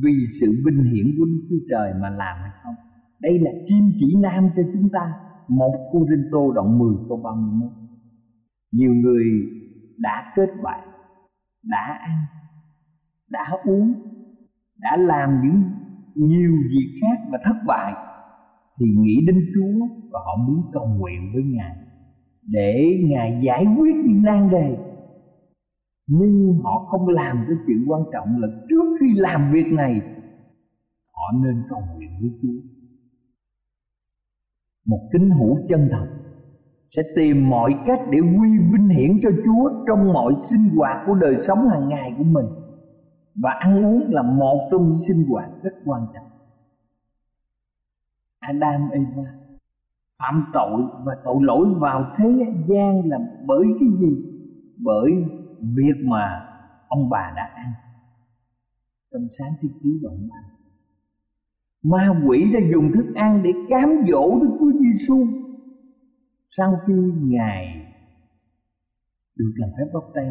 vì 0.03 0.13
sự 0.41 0.47
vinh 0.65 0.83
hiển 0.83 1.05
của 1.17 1.25
Đức 1.25 1.47
Chúa 1.49 1.65
Trời 1.69 1.93
mà 2.01 2.09
làm 2.09 2.37
hay 2.41 2.51
không. 2.63 2.75
Đây 3.19 3.39
là 3.39 3.51
kim 3.69 3.91
chỉ 3.99 4.15
nam 4.21 4.49
cho 4.55 4.61
chúng 4.73 4.89
ta, 4.93 5.13
một 5.47 5.89
cô 5.93 6.05
Rinh 6.09 6.29
Tô 6.31 6.51
đoạn 6.55 6.79
10 6.79 6.95
câu 7.09 7.17
31 7.17 7.83
nhiều 8.73 8.93
người 8.93 9.25
đã 9.97 10.33
kết 10.35 10.49
bạn, 10.63 10.87
đã 11.63 11.99
ăn, 12.01 12.25
đã 13.29 13.49
uống 13.63 13.93
đã 14.83 14.97
làm 14.97 15.41
những 15.43 15.63
nhiều 16.15 16.51
việc 16.51 16.99
khác 17.01 17.23
và 17.31 17.39
thất 17.45 17.55
bại, 17.67 17.93
thì 18.79 18.85
nghĩ 18.97 19.15
đến 19.27 19.51
Chúa 19.55 19.87
và 20.11 20.19
họ 20.25 20.37
muốn 20.47 20.61
cầu 20.73 20.87
nguyện 20.99 21.31
với 21.33 21.43
Ngài 21.43 21.75
để 22.47 22.99
Ngài 23.09 23.41
giải 23.45 23.65
quyết 23.77 23.95
những 24.05 24.23
nan 24.23 24.49
đề. 24.49 24.77
Nhưng 26.07 26.59
họ 26.63 26.87
không 26.89 27.07
làm 27.07 27.45
cái 27.47 27.57
chuyện 27.67 27.85
quan 27.87 28.01
trọng 28.13 28.27
là 28.41 28.47
trước 28.69 28.97
khi 28.99 29.13
làm 29.15 29.51
việc 29.53 29.65
này, 29.71 30.01
họ 31.13 31.31
nên 31.43 31.63
cầu 31.69 31.79
nguyện 31.95 32.09
với 32.21 32.29
Chúa. 32.41 32.67
Một 34.85 35.09
kính 35.13 35.29
hữu 35.29 35.57
chân 35.69 35.89
thật 35.91 36.07
sẽ 36.95 37.01
tìm 37.15 37.49
mọi 37.49 37.75
cách 37.87 37.99
để 38.11 38.19
quy 38.19 38.49
vinh 38.73 38.89
hiển 38.89 39.19
cho 39.23 39.29
Chúa 39.45 39.69
trong 39.87 40.13
mọi 40.13 40.33
sinh 40.51 40.77
hoạt 40.77 40.97
của 41.07 41.13
đời 41.13 41.35
sống 41.35 41.57
hàng 41.71 41.89
ngày 41.89 42.13
của 42.17 42.23
mình 42.23 42.45
và 43.35 43.51
ăn 43.59 43.85
uống 43.85 44.13
là 44.13 44.21
một 44.21 44.67
trong 44.71 44.83
những 44.87 45.01
sinh 45.07 45.27
hoạt 45.29 45.49
rất 45.63 45.73
quan 45.85 46.05
trọng. 46.13 46.29
Adam, 48.39 48.89
Eva 48.91 49.33
phạm 50.19 50.45
tội 50.53 50.83
và 51.03 51.13
tội 51.25 51.37
lỗi 51.41 51.67
vào 51.79 52.13
thế 52.17 52.29
gian 52.67 53.09
là 53.09 53.17
bởi 53.45 53.65
cái 53.79 53.89
gì? 53.99 54.15
Bởi 54.77 55.11
việc 55.61 56.05
mà 56.05 56.49
ông 56.87 57.09
bà 57.09 57.33
đã 57.35 57.51
ăn. 57.55 57.71
Trong 59.11 59.27
sáng 59.39 59.51
thiên 59.61 59.71
ký 59.83 59.99
đoạn 60.01 60.27
ba 60.29 60.53
ma 61.83 62.21
quỷ 62.27 62.51
đã 62.53 62.59
dùng 62.73 62.91
thức 62.95 63.13
ăn 63.15 63.43
để 63.43 63.49
cám 63.69 63.89
dỗ 64.11 64.39
Đức 64.41 64.57
Chúa 64.59 64.71
Giêsu 64.79 65.15
sau 66.49 66.79
khi 66.87 66.93
ngài 67.21 67.85
được 69.35 69.51
làm 69.55 69.69
phép 69.77 69.85
bóc 69.93 70.11
tay 70.15 70.25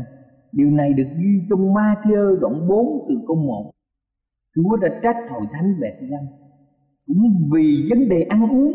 Điều 0.52 0.70
này 0.70 0.92
được 0.92 1.08
ghi 1.18 1.46
trong 1.50 1.74
Ma-thi-ơ 1.74 2.36
đoạn 2.40 2.68
4 2.68 3.06
từ 3.08 3.14
câu 3.26 3.36
1 3.36 3.72
Chúa 4.54 4.76
đã 4.76 4.88
trách 5.02 5.16
hội 5.30 5.46
thánh 5.52 5.80
bẹt 5.80 5.94
răng 6.10 6.26
Cũng 7.06 7.48
vì 7.52 7.88
vấn 7.90 8.08
đề 8.08 8.22
ăn 8.22 8.50
uống. 8.50 8.72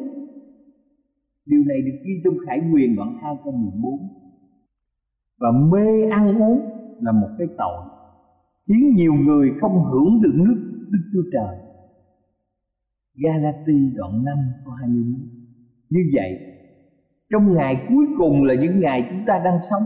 Điều 1.46 1.64
này 1.68 1.82
được 1.82 1.98
ghi 2.06 2.14
trong 2.24 2.34
Khải 2.46 2.62
Quyền 2.74 2.96
đoạn 2.96 3.18
2 3.22 3.36
câu 3.44 3.54
14 3.54 4.00
Và 5.40 5.52
mê 5.52 6.10
ăn 6.12 6.42
uống 6.42 6.60
là 7.02 7.12
một 7.12 7.30
cái 7.38 7.48
tội, 7.58 7.86
Khiến 8.68 8.96
nhiều 8.96 9.14
người 9.14 9.52
không 9.62 9.84
hưởng 9.84 10.22
được 10.22 10.34
nước 10.36 10.88
Đức 10.92 11.00
Chúa 11.14 11.30
Trời. 11.34 11.58
Galati 13.16 13.92
đoạn 13.96 14.26
5 14.26 14.38
câu 14.66 14.74
21 14.74 15.22
Như 15.90 16.00
vậy, 16.14 16.40
Trong 17.30 17.54
ngày 17.54 17.86
cuối 17.90 18.06
cùng 18.18 18.44
là 18.44 18.54
những 18.54 18.80
ngày 18.80 19.08
chúng 19.10 19.24
ta 19.28 19.42
đang 19.46 19.60
sống 19.70 19.84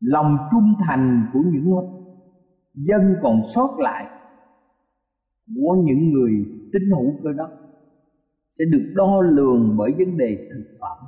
Lòng 0.00 0.36
trung 0.50 0.74
thành 0.86 1.26
của 1.32 1.40
những 1.52 1.74
dân 2.74 3.16
còn 3.22 3.42
sót 3.54 3.68
lại 3.78 4.06
Của 5.56 5.76
những 5.84 6.10
người 6.10 6.32
tín 6.72 6.82
hữu 6.90 7.12
cơ 7.24 7.32
đốc 7.32 7.50
Sẽ 8.58 8.64
được 8.72 8.92
đo 8.94 9.20
lường 9.20 9.76
bởi 9.78 9.92
vấn 9.98 10.16
đề 10.18 10.48
thực 10.50 10.64
phẩm 10.80 10.98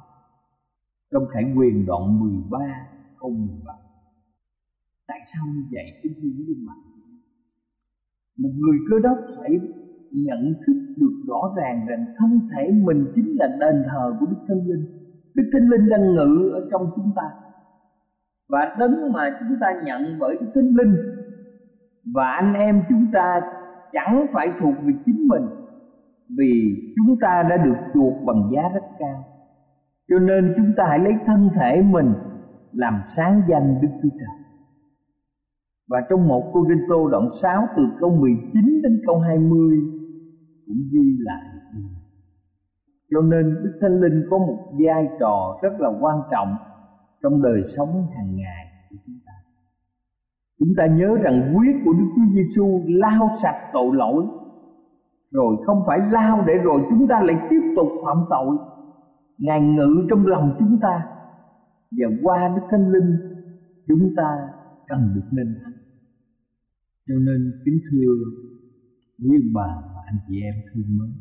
Trong 1.12 1.22
Khải 1.32 1.44
Quyền 1.56 1.86
đoạn 1.86 2.20
13 2.20 2.58
câu 3.18 3.30
17 3.30 3.76
Tại 5.06 5.20
sao 5.24 5.42
như 5.54 5.62
vậy 5.72 6.00
kính 6.02 6.12
thưa 6.14 6.28
quý 6.38 6.44
vị 6.48 6.54
bạn 6.66 6.78
Một 8.38 8.50
người 8.58 8.78
cơ 8.90 8.98
đốc 8.98 9.18
phải 9.36 9.50
nhận 10.10 10.54
thức 10.66 10.94
được 10.96 11.14
rõ 11.26 11.54
ràng 11.56 11.86
rằng 11.88 12.04
thân 12.18 12.40
thể 12.52 12.70
mình 12.84 13.04
chính 13.14 13.36
là 13.38 13.46
đền 13.60 13.82
thờ 13.90 14.16
của 14.20 14.26
Đức 14.26 14.36
Thánh 14.48 14.66
Linh. 14.66 14.84
Đức 15.34 15.50
Thánh 15.52 15.68
Linh 15.68 15.88
đang 15.88 16.14
ngự 16.14 16.50
ở 16.52 16.68
trong 16.70 16.90
chúng 16.96 17.10
ta. 17.16 17.22
Và 18.50 18.76
đấng 18.78 19.12
mà 19.12 19.38
chúng 19.40 19.58
ta 19.60 19.66
nhận 19.84 20.18
bởi 20.18 20.36
cái 20.40 20.48
tinh 20.54 20.74
Linh 20.76 20.94
và 22.14 22.24
anh 22.30 22.54
em 22.54 22.82
chúng 22.88 23.06
ta 23.12 23.40
chẳng 23.92 24.26
phải 24.32 24.48
thuộc 24.60 24.74
về 24.82 24.92
chính 25.06 25.28
mình, 25.28 25.46
vì 26.38 26.76
chúng 26.96 27.16
ta 27.20 27.42
đã 27.50 27.56
được 27.56 27.76
chuộc 27.94 28.14
bằng 28.26 28.50
giá 28.54 28.62
rất 28.74 28.84
cao. 28.98 29.24
Cho 30.08 30.18
nên 30.18 30.54
chúng 30.56 30.72
ta 30.76 30.84
hãy 30.88 30.98
lấy 30.98 31.14
thân 31.26 31.48
thể 31.60 31.82
mình 31.82 32.12
làm 32.72 33.02
sáng 33.06 33.40
danh 33.48 33.78
Đức 33.82 33.88
Chúa 34.02 34.08
Trời. 34.08 34.36
Và 35.88 36.00
trong 36.10 36.28
một 36.28 36.50
Cô 36.52 36.66
Rinh 36.68 36.86
Tô 36.88 37.08
đoạn 37.08 37.28
6 37.42 37.62
từ 37.76 37.82
câu 38.00 38.10
19 38.16 38.82
đến 38.82 39.00
câu 39.06 39.18
20 39.18 39.78
cũng 40.66 40.82
ghi 40.92 41.16
lại. 41.18 41.42
Cho 43.10 43.20
nên 43.20 43.54
Đức 43.62 43.78
Thánh 43.80 44.00
Linh 44.00 44.26
có 44.30 44.38
một 44.38 44.72
vai 44.84 45.08
trò 45.20 45.58
rất 45.62 45.80
là 45.80 45.90
quan 46.00 46.16
trọng 46.30 46.56
trong 47.22 47.42
đời 47.42 47.62
sống 47.76 48.06
hàng 48.16 48.36
ngày 48.36 48.66
của 48.90 48.96
chúng 49.06 49.18
ta. 49.26 49.32
Chúng 50.58 50.68
ta 50.76 50.86
nhớ 50.86 51.16
rằng 51.22 51.54
huyết 51.54 51.76
của 51.84 51.92
Đức 51.92 52.06
Chúa 52.16 52.34
Giêsu 52.34 52.82
lao 52.86 53.28
sạch 53.42 53.70
tội 53.72 53.96
lỗi, 53.96 54.26
rồi 55.30 55.56
không 55.66 55.82
phải 55.86 55.98
lao 56.10 56.44
để 56.46 56.54
rồi 56.54 56.80
chúng 56.90 57.08
ta 57.08 57.22
lại 57.22 57.36
tiếp 57.50 57.60
tục 57.76 57.88
phạm 58.04 58.16
tội. 58.30 58.56
Ngài 59.38 59.60
ngự 59.60 60.06
trong 60.10 60.26
lòng 60.26 60.56
chúng 60.58 60.78
ta 60.82 61.06
và 61.90 62.06
qua 62.22 62.48
Đức 62.56 62.62
Thánh 62.70 62.92
Linh, 62.92 63.16
chúng 63.88 64.14
ta 64.16 64.28
cần 64.88 65.12
được 65.14 65.28
nên 65.32 65.58
thánh. 65.64 65.72
Cho 67.08 67.14
nên 67.14 67.52
kính 67.64 67.78
thưa 67.90 68.12
quý 69.28 69.36
bà 69.54 69.76
và 69.94 70.00
anh 70.06 70.18
chị 70.28 70.34
em 70.42 70.54
thương 70.74 70.98
mến, 70.98 71.12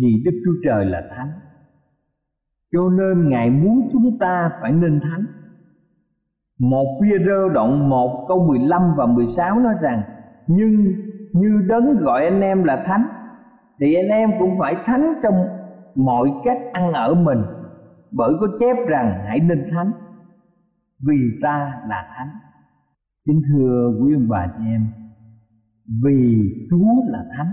vì 0.00 0.22
đức 0.24 0.42
chúa 0.44 0.52
trời 0.64 0.84
là 0.84 1.02
thánh 1.16 1.30
cho 2.72 2.90
nên 2.90 3.28
ngài 3.28 3.50
muốn 3.50 3.88
chúng 3.92 4.18
ta 4.18 4.50
phải 4.60 4.72
nên 4.72 5.00
thánh 5.00 5.26
một 6.58 6.98
phía 7.00 7.18
rơ 7.26 7.48
đoạn 7.54 7.88
1 7.88 8.24
câu 8.28 8.46
15 8.48 8.94
và 8.96 9.06
16 9.06 9.60
nói 9.60 9.74
rằng, 9.80 10.02
Nhưng 10.46 10.92
như 11.32 11.66
đấng 11.68 11.96
gọi 11.96 12.24
anh 12.24 12.40
em 12.40 12.64
là 12.64 12.84
thánh, 12.86 13.06
Thì 13.80 13.94
anh 13.94 14.08
em 14.08 14.30
cũng 14.38 14.58
phải 14.58 14.76
thánh 14.84 15.14
trong 15.22 15.34
mọi 15.94 16.32
cách 16.44 16.58
ăn 16.72 16.92
ở 16.92 17.14
mình, 17.14 17.42
Bởi 18.10 18.32
có 18.40 18.46
chép 18.60 18.76
rằng 18.88 19.24
hãy 19.26 19.40
nên 19.40 19.70
thánh 19.70 19.92
Vì 21.06 21.16
ta 21.42 21.80
là 21.88 22.14
thánh. 22.16 22.28
Kính 23.26 23.42
thưa 23.48 23.92
quý 24.00 24.14
ông 24.14 24.28
bà 24.28 24.46
chị 24.58 24.64
em, 24.66 24.86
vì 26.04 26.52
Chúa 26.70 27.10
là 27.12 27.24
thánh, 27.36 27.52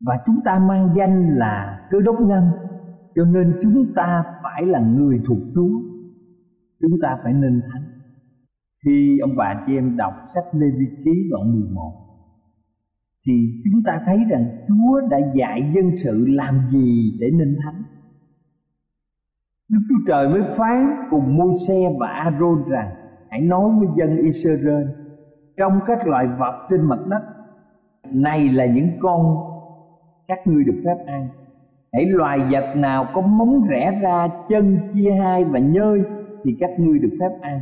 và 0.00 0.18
chúng 0.26 0.40
ta 0.44 0.58
mang 0.58 0.88
danh 0.94 1.36
là 1.38 1.80
cơ 1.90 2.00
đốc 2.00 2.20
nhân 2.20 2.50
cho 3.16 3.24
nên 3.24 3.58
chúng 3.62 3.92
ta 3.96 4.24
phải 4.42 4.66
là 4.66 4.80
người 4.80 5.20
thuộc 5.26 5.38
Chúa. 5.54 5.80
Chúng 6.80 6.98
ta 7.02 7.18
phải 7.22 7.32
nên 7.32 7.62
thánh 7.72 7.82
khi 8.84 9.18
ông 9.18 9.36
bà 9.36 9.64
chị 9.66 9.74
em 9.74 9.96
đọc 9.96 10.12
sách 10.34 10.44
Lê 10.52 10.66
Vi 10.78 10.86
Ký 11.04 11.12
đoạn 11.30 11.52
11 11.52 11.92
thì 13.26 13.32
chúng 13.64 13.82
ta 13.86 14.00
thấy 14.06 14.18
rằng 14.30 14.64
Chúa 14.68 15.00
đã 15.10 15.18
dạy 15.34 15.72
dân 15.74 15.96
sự 15.96 16.26
làm 16.28 16.60
gì 16.72 17.16
để 17.20 17.26
nên 17.30 17.56
thánh 17.64 17.82
Đức 19.68 19.78
Chúa 19.88 20.04
Trời 20.06 20.28
mới 20.28 20.42
phán 20.56 20.96
cùng 21.10 21.36
Môi-se 21.36 21.74
và 21.98 22.06
A-rôn 22.06 22.64
rằng, 22.68 22.90
hãy 23.30 23.40
nói 23.40 23.70
với 23.78 23.88
dân 23.98 24.16
Israel 24.16 24.86
trong 25.56 25.80
các 25.86 26.06
loài 26.06 26.26
vật 26.38 26.66
trên 26.70 26.82
mặt 26.82 26.98
đất, 27.08 27.22
này 28.12 28.48
là 28.48 28.66
những 28.66 28.88
con 29.00 29.36
các 30.28 30.38
ngươi 30.46 30.64
được 30.64 30.82
phép 30.84 31.04
ăn 31.06 31.28
hãy 31.96 32.06
loài 32.06 32.38
vật 32.50 32.76
nào 32.76 33.06
có 33.14 33.20
móng 33.20 33.66
rẽ 33.68 33.98
ra, 34.02 34.28
chân 34.48 34.78
chia 34.94 35.10
hai 35.10 35.44
và 35.44 35.58
nhơi 35.58 36.02
thì 36.44 36.56
các 36.60 36.70
ngươi 36.78 36.98
được 36.98 37.12
phép 37.20 37.30
ăn. 37.40 37.60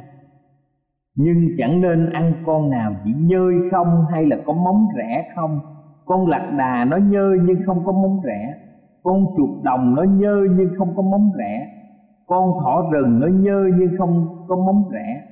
Nhưng 1.16 1.48
chẳng 1.58 1.80
nên 1.80 2.12
ăn 2.12 2.32
con 2.46 2.70
nào 2.70 2.92
chỉ 3.04 3.10
nhơi 3.16 3.54
không 3.70 4.04
hay 4.12 4.26
là 4.26 4.36
có 4.46 4.52
móng 4.52 4.86
rẽ 4.96 5.32
không. 5.36 5.60
Con 6.04 6.26
lạc 6.26 6.52
đà 6.58 6.84
nó 6.84 6.96
nhơi 6.96 7.38
nhưng 7.44 7.56
không 7.66 7.84
có 7.86 7.92
móng 7.92 8.20
rẽ. 8.24 8.54
Con 9.02 9.26
chuột 9.36 9.62
đồng 9.62 9.94
nó 9.94 10.02
nhơi 10.02 10.48
nhưng 10.56 10.68
không 10.78 10.96
có 10.96 11.02
móng 11.02 11.30
rẽ. 11.36 11.66
Con 12.26 12.52
thỏ 12.62 12.90
rừng 12.92 13.20
nó 13.20 13.26
nhơi 13.26 13.70
nhưng 13.78 13.90
không 13.98 14.44
có 14.48 14.56
móng 14.56 14.84
rẽ. 14.92 15.22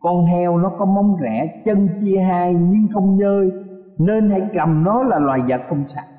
Con 0.00 0.24
heo 0.24 0.58
nó 0.58 0.68
có 0.78 0.84
móng 0.84 1.16
rẽ, 1.20 1.62
chân 1.64 1.88
chia 2.00 2.18
hai 2.18 2.54
nhưng 2.54 2.86
không 2.94 3.16
nhơi. 3.16 3.50
Nên 3.98 4.30
hãy 4.30 4.40
cầm 4.54 4.84
nó 4.84 5.02
là 5.02 5.18
loài 5.18 5.40
vật 5.48 5.60
không 5.68 5.84
sạch 5.88 6.15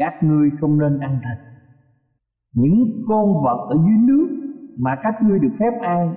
các 0.00 0.22
ngươi 0.22 0.50
không 0.60 0.78
nên 0.78 0.98
ăn 0.98 1.18
thịt. 1.22 1.46
Những 2.54 3.04
con 3.08 3.42
vật 3.44 3.66
ở 3.68 3.76
dưới 3.76 3.96
nước 3.98 4.28
mà 4.78 4.96
các 5.02 5.14
ngươi 5.22 5.38
được 5.38 5.52
phép 5.58 5.80
ăn 5.82 6.14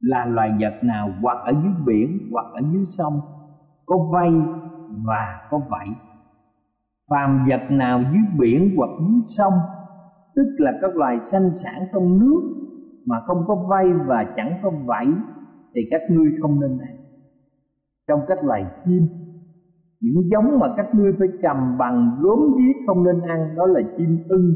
là 0.00 0.24
loài 0.24 0.50
vật 0.60 0.74
nào, 0.82 1.10
hoặc 1.22 1.38
ở 1.44 1.52
dưới 1.62 1.72
biển, 1.86 2.28
hoặc 2.32 2.46
ở 2.52 2.60
dưới 2.72 2.84
sông, 2.88 3.20
có 3.86 3.96
vây 4.12 4.30
và 5.06 5.48
có 5.50 5.58
vảy 5.58 5.88
phàm 7.10 7.46
vật 7.48 7.70
nào 7.70 8.00
dưới 8.12 8.22
biển 8.38 8.74
hoặc 8.76 8.90
dưới 9.00 9.20
sông, 9.26 9.52
tức 10.34 10.56
là 10.58 10.72
các 10.82 10.96
loài 10.96 11.18
sanh 11.24 11.50
sản 11.58 11.82
trong 11.92 12.18
nước 12.18 12.40
mà 13.06 13.16
không 13.26 13.44
có 13.46 13.54
vây 13.54 13.92
và 13.92 14.24
chẳng 14.36 14.60
có 14.62 14.70
vảy 14.84 15.06
thì 15.74 15.80
các 15.90 16.00
ngươi 16.10 16.32
không 16.42 16.60
nên 16.60 16.78
ăn. 16.78 16.96
Trong 18.08 18.20
các 18.28 18.44
loài 18.44 18.64
chim 18.84 19.06
những 20.00 20.30
giống 20.30 20.58
mà 20.58 20.66
các 20.76 20.86
ngươi 20.94 21.12
phải 21.18 21.28
cầm 21.42 21.78
bằng 21.78 22.18
gốm 22.20 22.38
viết 22.56 22.72
không 22.86 23.04
nên 23.04 23.20
ăn. 23.20 23.54
Đó 23.56 23.66
là 23.66 23.80
chim 23.98 24.18
ưng, 24.28 24.54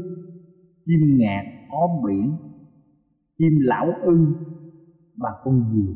chim 0.85 1.17
ngạc 1.17 1.43
ó 1.69 1.87
biển, 2.05 2.35
chim 3.37 3.53
lão 3.61 3.93
ưng 4.01 4.33
và 5.17 5.29
con 5.43 5.61
diều. 5.73 5.93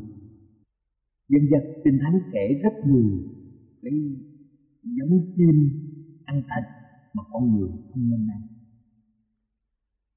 Dân 1.28 1.42
dân, 1.50 1.62
kinh 1.84 1.98
thánh 2.02 2.20
kể 2.32 2.60
rất 2.62 2.72
nhiều 2.86 3.18
cái 3.82 3.92
giống 4.82 5.20
chim 5.36 5.54
ăn 6.24 6.36
thịt 6.36 6.64
mà 7.14 7.22
con 7.32 7.56
người 7.56 7.68
không 7.68 8.10
nên 8.10 8.26
ăn. 8.30 8.40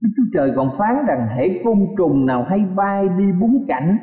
Đức 0.01 0.09
Chúa 0.17 0.23
Trời 0.33 0.51
còn 0.55 0.69
phán 0.77 0.95
rằng, 1.07 1.27
hễ 1.37 1.63
côn 1.63 1.77
trùng 1.97 2.25
nào 2.25 2.45
hay 2.49 2.65
bay 2.75 3.09
đi 3.17 3.25
bốn 3.41 3.65
cảnh 3.67 3.97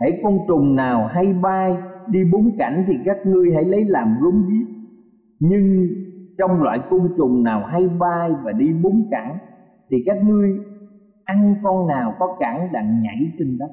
hãy 0.00 0.20
con 0.22 0.38
trùng 0.48 0.76
nào 0.76 1.06
hay 1.06 1.34
bay 1.34 1.76
đi 2.10 2.24
bốn 2.32 2.56
cảnh 2.58 2.84
thì 2.86 2.94
các 3.04 3.16
ngươi 3.26 3.54
hãy 3.54 3.64
lấy 3.64 3.84
làm 3.84 4.16
gốm 4.20 4.46
giết. 4.48 4.66
Nhưng 5.40 5.86
trong 6.38 6.62
loại 6.62 6.78
côn 6.90 7.08
trùng 7.16 7.42
nào 7.42 7.66
hay 7.66 7.88
bay 7.88 8.30
và 8.44 8.52
đi 8.52 8.72
bốn 8.82 9.08
cẳng 9.10 9.38
thì 9.90 9.96
các 10.06 10.16
ngươi 10.24 10.58
ăn 11.24 11.54
con 11.62 11.86
nào 11.86 12.14
có 12.18 12.36
cẳng 12.40 12.68
đặng 12.72 13.02
nhảy 13.02 13.32
trên 13.38 13.58
đất. 13.58 13.70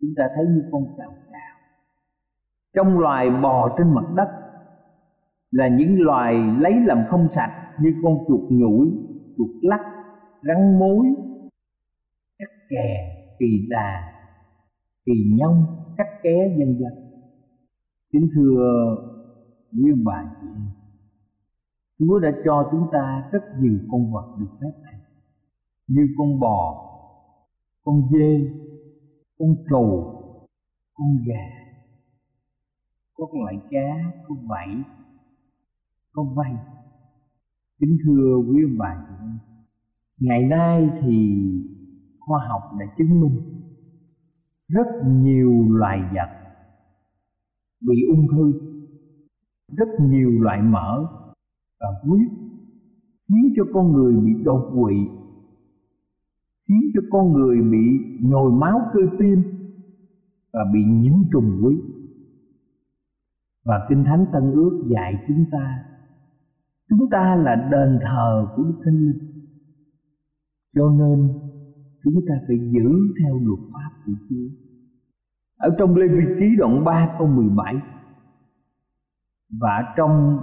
Chúng 0.00 0.10
ta 0.16 0.24
thấy 0.36 0.44
như 0.46 0.62
con 0.72 0.82
cào 0.98 1.10
cào. 1.32 1.56
Trong 2.74 2.98
loài 2.98 3.30
bò 3.30 3.74
trên 3.78 3.94
mặt 3.94 4.04
đất 4.16 4.28
là 5.50 5.68
những 5.68 6.00
loài 6.00 6.34
lấy 6.58 6.74
làm 6.84 7.04
không 7.08 7.28
sạch 7.28 7.50
như 7.80 7.94
con 8.02 8.18
chuột 8.28 8.50
nhủi 8.50 8.90
chuột 9.36 9.50
lắc, 9.62 9.80
rắn 10.42 10.78
mối 10.78 11.06
cắt 12.38 12.50
kè, 12.68 13.16
kỳ 13.38 13.66
đà, 13.70 14.12
kỳ 15.06 15.12
nhông 15.38 15.66
cắt 15.96 16.06
ké 16.22 16.56
dân 16.58 16.78
dân 16.78 17.03
kính 18.14 18.28
thưa 18.34 18.96
quý 19.72 19.90
ông 19.90 20.04
bà 20.04 20.34
chị 20.40 20.46
em 20.46 20.66
chúa 21.98 22.18
đã 22.18 22.32
cho 22.44 22.68
chúng 22.70 22.88
ta 22.92 23.28
rất 23.32 23.40
nhiều 23.60 23.78
con 23.90 24.12
vật 24.12 24.36
được 24.38 24.50
phép 24.60 24.72
ăn 24.82 25.00
như 25.86 26.08
con 26.18 26.40
bò 26.40 26.90
con 27.84 28.02
dê 28.12 28.52
con 29.38 29.56
trầu, 29.70 30.20
con 30.94 31.08
gà 31.26 31.46
có 33.14 33.26
loại 33.32 33.60
cá 33.70 34.12
có 34.28 34.34
vảy 34.48 34.82
có 36.12 36.22
vây. 36.22 36.52
Kính 37.78 37.96
thưa 38.04 38.36
quý 38.36 38.62
ông 38.64 38.78
bà 38.78 39.06
chị 39.08 39.14
em 39.20 39.38
ngày 40.18 40.42
nay 40.42 40.90
thì 41.00 41.36
khoa 42.18 42.46
học 42.48 42.62
đã 42.78 42.86
chứng 42.98 43.20
minh 43.20 43.40
rất 44.68 44.86
nhiều 45.06 45.64
loài 45.68 46.00
vật 46.14 46.43
bị 47.88 47.96
ung 48.08 48.26
thư. 48.32 48.52
Rất 49.76 49.88
nhiều 50.00 50.30
loại 50.30 50.62
mỡ 50.62 51.06
và 51.80 51.86
huyết 52.02 52.30
khiến 53.28 53.52
cho 53.56 53.62
con 53.74 53.92
người 53.92 54.14
bị 54.24 54.32
đột 54.44 54.72
quỵ, 54.74 54.94
khiến 56.68 56.90
cho 56.94 57.00
con 57.10 57.32
người 57.32 57.56
bị 57.62 57.86
nhồi 58.20 58.52
máu 58.52 58.80
cơ 58.92 59.00
tim 59.18 59.42
và 60.52 60.60
bị 60.72 60.80
nhiễm 60.84 61.16
trùng 61.32 61.60
huyết. 61.62 61.80
Và 63.64 63.86
kinh 63.88 64.04
thánh 64.04 64.26
tân 64.32 64.52
ước 64.52 64.84
dạy 64.90 65.24
chúng 65.28 65.44
ta 65.52 65.84
chúng 66.88 67.10
ta 67.10 67.36
là 67.36 67.68
đền 67.72 67.98
thờ 68.02 68.46
của 68.56 68.62
đức 68.62 68.80
thánh 68.84 68.94
linh. 68.94 69.18
Cho 70.74 70.90
nên 70.90 71.28
chúng 72.04 72.14
ta 72.28 72.34
phải 72.46 72.56
giữ 72.58 72.90
theo 73.20 73.38
luật 73.38 73.60
pháp 73.72 73.90
của 74.06 74.12
Chúa. 74.28 74.63
Ở 75.56 75.74
trong 75.78 75.96
Lê 75.96 76.06
Vi 76.08 76.24
Ký 76.40 76.56
đoạn 76.58 76.84
3 76.84 77.14
câu 77.18 77.26
17 77.26 77.74
và 79.60 79.94
trong 79.96 80.38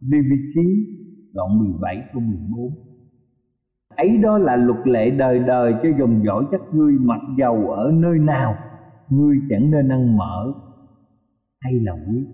Lê 0.00 0.18
Vi 0.18 0.36
Ký 0.54 0.86
đoạn 1.34 1.58
17 1.58 2.08
câu 2.12 2.22
14 2.22 2.86
ấy 3.96 4.18
đó 4.18 4.38
là 4.38 4.56
luật 4.56 4.86
lệ 4.86 5.10
đời 5.10 5.38
đời 5.38 5.74
cho 5.82 5.88
dòng 5.98 6.24
dõi 6.24 6.44
các 6.50 6.60
ngươi 6.72 6.92
mặc 7.00 7.20
dầu 7.38 7.70
ở 7.70 7.92
nơi 7.94 8.18
nào, 8.18 8.54
ngươi 9.08 9.36
chẳng 9.50 9.70
nên 9.70 9.88
ăn 9.88 10.16
mỡ 10.16 10.52
hay 11.60 11.72
là 11.80 11.92
quý. 11.92 12.26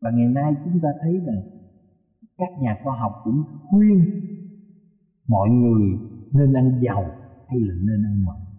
Và 0.00 0.10
ngày 0.10 0.28
nay 0.28 0.54
chúng 0.64 0.80
ta 0.82 0.88
thấy 1.02 1.20
rằng 1.26 1.42
các 2.38 2.48
nhà 2.60 2.78
khoa 2.84 2.96
học 2.98 3.12
cũng 3.24 3.42
khuyên 3.70 4.04
mọi 5.28 5.48
người 5.48 5.98
nên 6.32 6.52
ăn 6.52 6.80
dầu 6.82 7.04
hay 7.48 7.60
là 7.60 7.74
nên 7.86 8.04
ăn 8.04 8.24
mỡ 8.24 8.51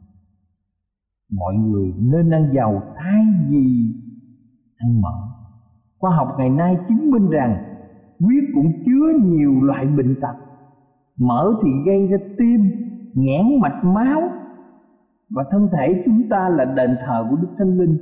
mọi 1.36 1.56
người 1.56 1.94
nên 2.00 2.30
ăn 2.30 2.52
giàu 2.54 2.84
thay 2.96 3.26
vì 3.50 3.94
ăn 4.78 5.02
mặn. 5.02 5.14
khoa 6.00 6.16
học 6.16 6.36
ngày 6.38 6.50
nay 6.50 6.78
chứng 6.88 7.12
minh 7.12 7.30
rằng 7.30 7.64
huyết 8.20 8.44
cũng 8.56 8.72
chứa 8.86 9.14
nhiều 9.24 9.62
loại 9.62 9.86
bệnh 9.88 10.16
tật. 10.22 10.36
Mỡ 11.18 11.54
thì 11.64 11.70
gây 11.86 12.08
ra 12.08 12.18
tim 12.38 12.72
nghẽn 13.14 13.60
mạch 13.62 13.84
máu, 13.84 14.22
và 15.30 15.44
thân 15.52 15.70
thể 15.72 16.04
chúng 16.06 16.30
ta 16.30 16.50
là 16.50 16.66
đền 16.66 16.98
thờ 17.06 17.28
của 17.30 17.36
đức 17.36 17.48
thánh 17.58 17.78
linh, 17.78 17.98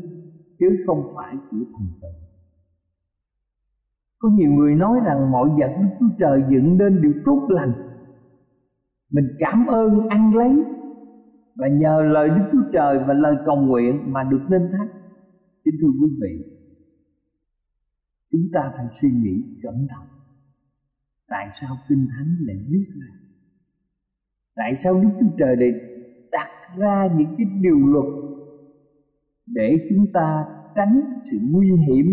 chứ 0.59 0.83
không 0.87 1.03
phải 1.15 1.35
của 1.51 1.57
thần 1.57 1.87
tượng. 2.01 2.11
Có 4.19 4.29
nhiều 4.29 4.51
người 4.51 4.75
nói 4.75 4.99
rằng 5.05 5.31
mọi 5.31 5.49
vật 5.49 5.71
đức 5.81 5.87
chúa 5.99 6.09
trời 6.19 6.43
dựng 6.49 6.77
nên 6.77 7.01
đều 7.01 7.13
tốt 7.25 7.47
lành. 7.49 7.73
Mình 9.11 9.27
cảm 9.39 9.65
ơn 9.67 10.07
ăn 10.09 10.35
lấy 10.35 10.63
và 11.55 11.67
nhờ 11.67 12.01
lời 12.01 12.29
đức 12.29 12.49
chúa 12.51 12.71
trời 12.73 12.99
và 13.07 13.13
lời 13.13 13.35
cầu 13.45 13.55
nguyện 13.55 14.13
mà 14.13 14.23
được 14.23 14.41
nên 14.49 14.61
thánh 14.71 14.87
kính 15.65 15.75
thưa 15.81 15.87
quý 16.01 16.07
vị, 16.21 16.43
chúng 18.31 18.47
ta 18.53 18.71
phải 18.77 18.85
suy 19.01 19.09
nghĩ 19.23 19.43
cẩn 19.63 19.87
thận. 19.89 20.07
Tại 21.27 21.47
sao 21.53 21.75
kinh 21.89 22.07
thánh 22.09 22.35
lại 22.39 22.57
viết 22.69 22.85
ra? 22.99 23.07
Tại 24.55 24.75
sao 24.77 24.93
đức 25.03 25.09
chúa 25.19 25.35
trời 25.37 25.55
lại 25.55 25.71
đặt 26.31 26.49
ra 26.77 27.09
những 27.17 27.35
cái 27.37 27.47
điều 27.61 27.77
luật 27.87 28.05
để 29.45 29.87
chúng 29.89 30.05
ta 30.13 30.45
tránh 30.75 31.01
sự 31.31 31.37
nguy 31.41 31.67
hiểm 31.87 32.05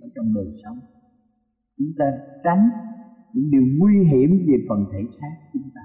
ở 0.00 0.08
trong 0.14 0.34
đời 0.34 0.52
sống? 0.64 0.78
Chúng 1.78 1.92
ta 1.98 2.04
tránh 2.44 2.68
những 3.34 3.50
điều 3.50 3.62
nguy 3.78 4.04
hiểm 4.04 4.30
về 4.30 4.54
phần 4.68 4.84
thể 4.92 4.98
xác 5.20 5.34
chúng 5.52 5.70
ta 5.74 5.80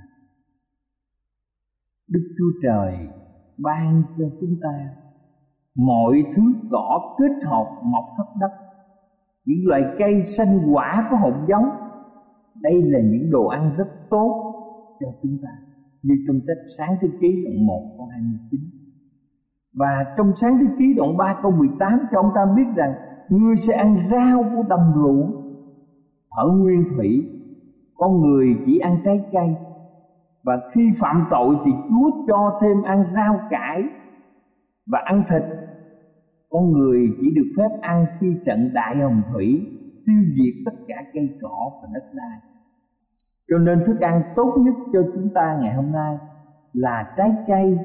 đức 2.13 2.23
chúa 2.37 2.59
trời 2.63 3.07
ban 3.57 4.03
cho 4.17 4.25
chúng 4.41 4.55
ta 4.61 4.89
mọi 5.75 6.23
thứ 6.35 6.43
cỏ 6.71 7.15
kết 7.19 7.47
hợp 7.47 7.81
mọc 7.83 8.03
khắp 8.17 8.27
đất. 8.39 8.51
Những 9.45 9.67
loại 9.67 9.83
cây 9.99 10.23
xanh 10.25 10.73
quả 10.73 11.07
có 11.11 11.17
hột 11.17 11.33
giống. 11.47 11.69
Đây 12.61 12.81
là 12.81 12.99
những 12.99 13.31
đồ 13.31 13.45
ăn 13.45 13.71
rất 13.77 13.87
tốt 14.09 14.53
cho 14.99 15.07
chúng 15.23 15.37
ta. 15.43 15.49
Như 16.03 16.15
trong 16.27 16.39
sách 16.47 16.57
sáng 16.77 16.97
thế 17.01 17.07
ký 17.21 17.43
đoạn 17.43 17.65
1 17.65 17.93
câu 17.97 18.07
29 18.11 18.59
và 19.73 20.13
trong 20.17 20.35
sáng 20.35 20.57
thế 20.59 20.65
ký 20.79 20.93
đoạn 20.97 21.17
3 21.17 21.39
câu 21.41 21.51
18 21.51 21.99
cho 22.11 22.19
ông 22.19 22.31
ta 22.35 22.41
biết 22.55 22.63
rằng 22.75 22.93
ngươi 23.29 23.55
sẽ 23.55 23.73
ăn 23.73 24.09
rau 24.11 24.43
của 24.43 24.63
đầm 24.69 24.79
ruộng 24.95 25.31
ở 26.29 26.47
nguyên 26.47 26.83
thủy. 26.95 27.29
Con 27.95 28.21
người 28.21 28.47
chỉ 28.65 28.77
ăn 28.79 28.97
trái 29.05 29.19
cây 29.31 29.55
và 30.43 30.53
khi 30.73 30.91
phạm 30.99 31.25
tội 31.31 31.55
thì 31.65 31.71
Chúa 31.89 32.11
cho 32.27 32.59
thêm 32.61 32.81
ăn 32.83 33.03
rau 33.15 33.39
cải 33.49 33.83
và 34.85 34.99
ăn 35.05 35.23
thịt. 35.29 35.43
Con 36.49 36.71
người 36.71 37.07
chỉ 37.21 37.31
được 37.35 37.49
phép 37.57 37.69
ăn 37.81 38.05
khi 38.19 38.27
trận 38.45 38.69
đại 38.73 38.95
hồng 38.95 39.21
thủy 39.33 39.67
tiêu 40.05 40.23
diệt 40.35 40.63
tất 40.65 40.83
cả 40.87 40.95
cây 41.13 41.37
cỏ 41.41 41.71
và 41.81 41.89
đất 41.93 42.03
đai. 42.13 42.39
Cho 43.49 43.57
nên 43.57 43.83
thức 43.87 43.99
ăn 43.99 44.21
tốt 44.35 44.55
nhất 44.57 44.73
cho 44.93 44.99
chúng 45.13 45.29
ta 45.33 45.57
ngày 45.61 45.73
hôm 45.75 45.91
nay 45.91 46.17
là 46.73 47.13
trái 47.17 47.31
cây, 47.47 47.77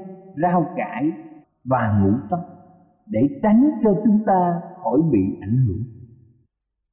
rau 0.42 0.66
cải 0.76 1.12
và 1.64 2.00
ngũ 2.00 2.10
cốc 2.30 2.40
để 3.06 3.20
tránh 3.42 3.70
cho 3.84 3.94
chúng 4.04 4.24
ta 4.26 4.60
khỏi 4.82 4.98
bị 5.12 5.38
ảnh 5.40 5.66
hưởng. 5.66 5.82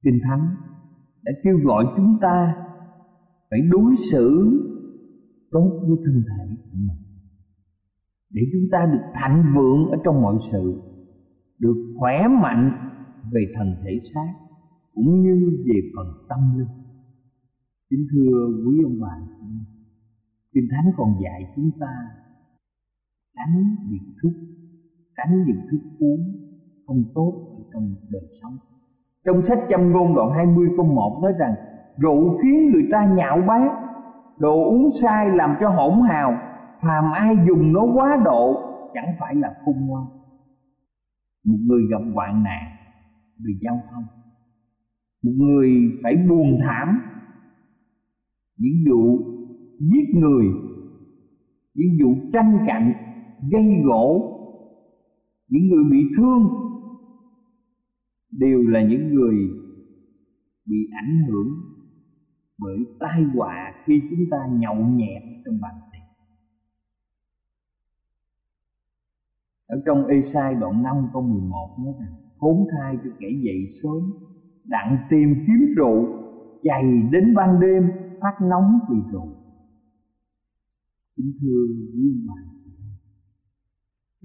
Kinh 0.03 0.19
thánh 0.23 0.47
đã 1.23 1.31
kêu 1.43 1.57
gọi 1.63 1.85
chúng 1.97 2.17
ta 2.21 2.55
phải 3.49 3.59
đối 3.71 3.95
xử 4.11 4.51
tốt 5.55 5.69
với 5.87 5.97
thân 6.05 6.23
thể 6.29 6.55
của 6.63 6.77
mình. 6.87 7.01
Để 8.29 8.41
chúng 8.51 8.67
ta 8.71 8.79
được 8.93 9.05
thạnh 9.13 9.51
vượng 9.55 9.81
ở 9.91 9.97
trong 10.03 10.21
mọi 10.21 10.37
sự, 10.51 10.81
được 11.59 11.77
khỏe 11.99 12.27
mạnh 12.41 12.65
về 13.33 13.41
thần 13.55 13.67
thể 13.83 13.99
xác, 14.13 14.33
cũng 14.93 15.21
như 15.23 15.63
về 15.67 15.79
phần 15.95 16.07
tâm 16.29 16.39
linh. 16.57 16.73
Kính 17.89 18.07
thưa 18.11 18.31
quý 18.65 18.75
ông 18.83 18.99
bà 19.01 19.15
kinh 20.55 20.67
thánh 20.71 20.91
còn 20.97 21.09
dạy 21.23 21.53
chúng 21.55 21.71
ta 21.79 21.93
tránh 23.35 23.75
việc 23.89 24.13
thức, 24.23 24.31
tránh 25.17 25.43
những 25.47 25.61
thức 25.71 25.79
uống 25.99 26.19
không 26.87 27.03
tốt 27.15 27.55
ở 27.57 27.63
trong 27.73 27.95
đời 28.09 28.27
sống. 28.41 28.57
Trong 29.25 29.41
sách 29.41 29.59
châm 29.69 29.91
ngôn 29.91 30.15
đoạn 30.15 30.29
20 30.35 30.67
câu 30.77 30.85
1 30.85 31.19
nói 31.21 31.33
rằng, 31.39 31.55
rượu 31.97 32.37
khiến 32.37 32.71
người 32.73 32.83
ta 32.91 33.13
nhạo 33.15 33.41
báng 33.47 33.67
đồ 34.37 34.69
uống 34.69 34.89
sai 35.01 35.29
làm 35.35 35.55
cho 35.59 35.69
hỗn 35.69 36.09
hào, 36.09 36.37
phàm 36.81 37.11
ai 37.13 37.35
dùng 37.47 37.73
nó 37.73 37.85
quá 37.93 38.21
độ, 38.25 38.61
chẳng 38.93 39.13
phải 39.19 39.35
là 39.35 39.55
khôn 39.65 39.75
ngoan. 39.87 40.05
Một 41.43 41.57
người 41.65 41.81
gặp 41.91 42.11
hoạn 42.13 42.43
nạn 42.43 42.75
vì 43.45 43.53
giao 43.61 43.79
thông. 43.91 44.03
Một 45.23 45.31
người 45.37 45.71
phải 46.03 46.15
buồn 46.29 46.59
thảm. 46.63 47.01
Những 48.57 48.73
vụ 48.89 49.19
giết 49.79 50.19
người, 50.19 50.45
những 51.73 51.89
vụ 52.03 52.15
tranh 52.33 52.57
cạnh, 52.67 52.93
gây 53.51 53.81
gỗ, 53.85 54.31
những 55.49 55.67
người 55.69 55.83
bị 55.91 55.97
thương 56.17 56.41
đều 58.31 58.61
là 58.61 58.83
những 58.83 59.13
người 59.13 59.35
bị 60.65 60.77
ảnh 61.03 61.19
hưởng 61.27 61.47
bởi 62.57 62.77
tai 62.99 63.23
họa 63.35 63.73
khi 63.85 64.01
chúng 64.09 64.19
ta 64.31 64.37
nhậu 64.51 64.75
nhẹt 64.75 65.23
trong 65.45 65.61
bàn 65.61 65.75
tiệc. 65.91 66.01
Ở 69.67 69.81
trong 69.85 70.07
Ê-sai 70.07 70.55
đoạn 70.55 70.83
5 70.83 71.09
câu 71.13 71.21
11 71.21 71.75
nói 71.79 71.93
rằng, 71.99 72.13
khốn 72.37 72.67
thai 72.71 72.97
cho 73.03 73.09
kẻ 73.19 73.27
dậy 73.43 73.65
sớm, 73.83 74.13
đặng 74.63 74.97
tìm 75.09 75.33
kiếm 75.47 75.73
rượu 75.77 76.05
chày 76.63 76.83
đến 77.11 77.35
ban 77.35 77.59
đêm 77.59 77.91
phát 78.21 78.35
nóng 78.41 78.79
vì 78.89 78.97
rượu. 79.11 79.27
Kính 81.17 81.31
thưa 81.41 81.65
quý 81.93 82.11
ông 82.13 82.27
bà 82.27 82.55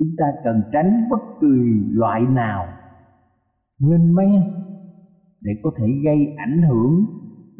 chúng 0.00 0.16
ta 0.18 0.24
cần 0.44 0.62
tránh 0.72 1.08
bất 1.10 1.20
kỳ 1.40 1.46
loại 1.90 2.22
nào 2.22 2.66
lên 3.78 4.14
men 4.14 4.42
để 5.40 5.52
có 5.62 5.70
thể 5.78 5.86
gây 6.04 6.34
ảnh 6.36 6.62
hưởng 6.62 7.06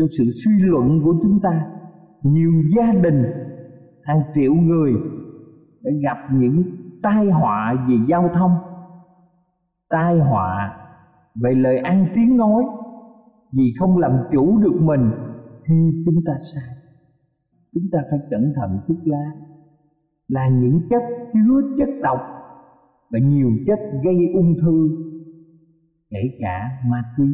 cho 0.00 0.06
sự 0.18 0.24
suy 0.44 0.52
luận 0.68 1.00
của 1.04 1.14
chúng 1.22 1.40
ta. 1.42 1.66
Nhiều 2.22 2.50
gia 2.76 2.92
đình, 2.92 3.24
hàng 4.04 4.22
triệu 4.34 4.54
người 4.54 4.92
đã 5.82 5.90
gặp 6.02 6.34
những 6.34 6.62
tai 7.02 7.30
họa 7.30 7.86
về 7.88 7.96
giao 8.08 8.30
thông, 8.34 8.50
tai 9.90 10.18
họa 10.18 10.76
về 11.42 11.54
lời 11.54 11.78
ăn 11.78 12.06
tiếng 12.14 12.36
nói. 12.36 12.62
Vì 13.52 13.72
không 13.78 13.98
làm 13.98 14.12
chủ 14.32 14.58
được 14.58 14.80
mình 14.80 15.10
khi 15.68 16.02
chúng 16.04 16.24
ta 16.26 16.32
sai. 16.54 16.76
Chúng 17.74 17.84
ta 17.92 17.98
phải 18.10 18.18
cẩn 18.30 18.52
thận 18.56 18.78
thuốc 18.88 18.98
lá. 19.04 19.32
Là 20.28 20.48
những 20.48 20.80
chất 20.90 21.02
chứa 21.32 21.60
chất 21.78 21.88
độc 22.02 22.18
và 23.10 23.18
nhiều 23.18 23.50
chất 23.66 23.78
gây 24.04 24.16
ung 24.34 24.54
thư, 24.62 24.88
kể 26.10 26.38
cả 26.40 26.70
ma 26.90 27.02
túy 27.16 27.26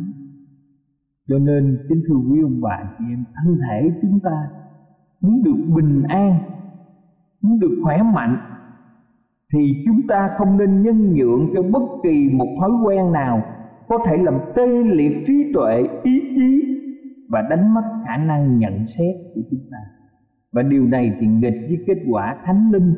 cho 1.28 1.38
nên 1.38 1.78
kính 1.88 2.02
thưa 2.08 2.14
quý 2.30 2.42
ông 2.42 2.60
bà 2.60 2.94
chị 2.98 3.04
em, 3.10 3.24
thân 3.34 3.58
thể 3.68 3.90
chúng 4.02 4.20
ta 4.20 4.48
muốn 5.20 5.42
được 5.44 5.74
bình 5.76 6.02
an, 6.02 6.38
muốn 7.40 7.58
được 7.60 7.80
khỏe 7.82 8.02
mạnh, 8.02 8.36
thì 9.52 9.72
chúng 9.86 10.06
ta 10.08 10.30
không 10.38 10.58
nên 10.58 10.82
nhân 10.82 11.14
nhượng 11.14 11.50
cho 11.54 11.62
bất 11.62 11.82
kỳ 12.02 12.28
một 12.32 12.56
thói 12.60 12.70
quen 12.84 13.12
nào 13.12 13.42
có 13.88 13.98
thể 14.06 14.16
làm 14.16 14.34
tê 14.54 14.66
liệt 14.84 15.12
trí 15.26 15.52
tuệ, 15.54 15.88
ý 16.02 16.20
chí 16.36 16.76
và 17.28 17.42
đánh 17.50 17.74
mất 17.74 17.82
khả 18.06 18.16
năng 18.16 18.58
nhận 18.58 18.88
xét 18.88 19.16
của 19.34 19.40
chúng 19.50 19.60
ta. 19.70 19.78
Và 20.52 20.62
điều 20.62 20.84
này 20.86 21.16
thì 21.20 21.26
nghịch 21.26 21.66
với 21.68 21.84
kết 21.86 21.98
quả 22.10 22.36
thánh 22.44 22.70
linh 22.72 22.94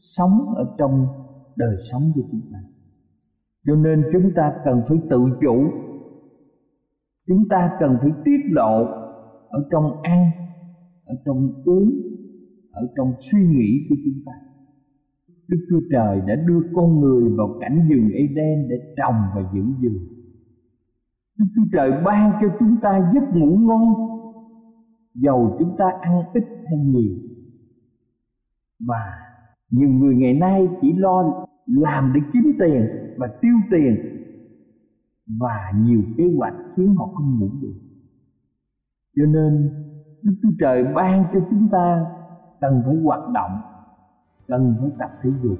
sống 0.00 0.54
ở 0.56 0.74
trong 0.78 1.06
đời 1.56 1.76
sống 1.92 2.02
của 2.14 2.22
chúng 2.30 2.40
ta. 2.52 2.58
Cho 3.66 3.74
nên 3.74 4.04
chúng 4.12 4.30
ta 4.36 4.52
cần 4.64 4.82
phải 4.88 4.98
tự 5.10 5.18
chủ 5.40 5.70
chúng 7.28 7.48
ta 7.50 7.70
cần 7.80 7.96
phải 8.00 8.10
tiết 8.24 8.40
lộ 8.50 8.84
ở 9.48 9.68
trong 9.70 10.02
ăn 10.02 10.30
ở 11.04 11.14
trong 11.24 11.62
uống 11.64 11.90
ở 12.72 12.82
trong 12.96 13.14
suy 13.18 13.38
nghĩ 13.38 13.86
của 13.88 13.96
chúng 14.04 14.22
ta 14.26 14.32
Đức 15.52 15.66
Chúa 15.70 15.80
Trời 15.90 16.20
đã 16.26 16.34
đưa 16.46 16.60
con 16.74 17.00
người 17.00 17.32
vào 17.36 17.58
cảnh 17.60 17.88
rừng 17.88 18.08
Eden 18.14 18.68
để 18.68 18.76
trồng 18.96 19.14
và 19.34 19.42
giữ 19.54 19.62
rừng. 19.82 19.98
Đức 21.38 21.46
Chúa 21.56 21.62
Trời 21.72 21.92
ban 22.04 22.32
cho 22.40 22.48
chúng 22.58 22.76
ta 22.82 23.12
giấc 23.14 23.34
ngủ 23.34 23.56
ngon, 23.56 23.94
dầu 25.14 25.56
chúng 25.58 25.76
ta 25.78 25.84
ăn 26.00 26.22
ít 26.34 26.44
hay 26.66 26.78
nhiều. 26.78 27.14
Và 28.86 29.18
nhiều 29.70 29.88
người 29.88 30.14
ngày 30.14 30.34
nay 30.34 30.68
chỉ 30.80 30.92
lo 30.92 31.46
làm 31.66 32.12
để 32.14 32.20
kiếm 32.32 32.52
tiền 32.58 32.86
và 33.16 33.26
tiêu 33.40 33.54
tiền 33.70 33.96
và 35.38 35.72
nhiều 35.74 36.02
kế 36.16 36.24
hoạch 36.38 36.54
khiến 36.76 36.94
họ 36.94 37.06
không 37.14 37.38
ngủ 37.38 37.48
được. 37.62 37.74
Cho 39.16 39.26
nên, 39.26 39.70
Đức 40.22 40.32
Chúa 40.42 40.52
Trời 40.60 40.84
ban 40.94 41.24
cho 41.32 41.40
chúng 41.50 41.68
ta 41.72 42.06
cần 42.60 42.82
phải 42.86 42.96
hoạt 42.96 43.28
động, 43.34 43.60
cần 44.48 44.74
phải 44.80 44.90
tập 44.98 45.10
thể 45.22 45.30
dục, 45.42 45.58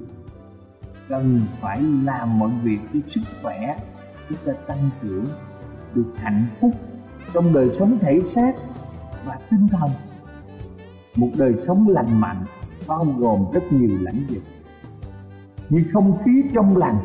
cần 1.09 1.39
phải 1.61 1.81
làm 1.81 2.39
mọi 2.39 2.51
việc 2.63 2.79
với 2.91 3.01
sức 3.07 3.21
khỏe, 3.41 3.77
chúng 4.29 4.37
ta 4.45 4.53
tăng 4.67 4.89
trưởng, 5.01 5.25
được 5.95 6.13
hạnh 6.15 6.43
phúc 6.59 6.71
trong 7.33 7.53
đời 7.53 7.69
sống 7.73 7.97
thể 8.01 8.19
xác 8.19 8.55
và 9.25 9.39
tinh 9.51 9.67
thần 9.67 9.89
một 11.17 11.29
đời 11.37 11.53
sống 11.67 11.87
lành 11.87 12.21
mạnh 12.21 12.37
bao 12.87 13.05
gồm 13.17 13.45
rất 13.53 13.63
nhiều 13.71 13.97
lãnh 14.01 14.19
vực 14.29 14.43
như 15.69 15.83
không 15.93 16.17
khí 16.23 16.43
trong 16.53 16.77
lành, 16.77 16.97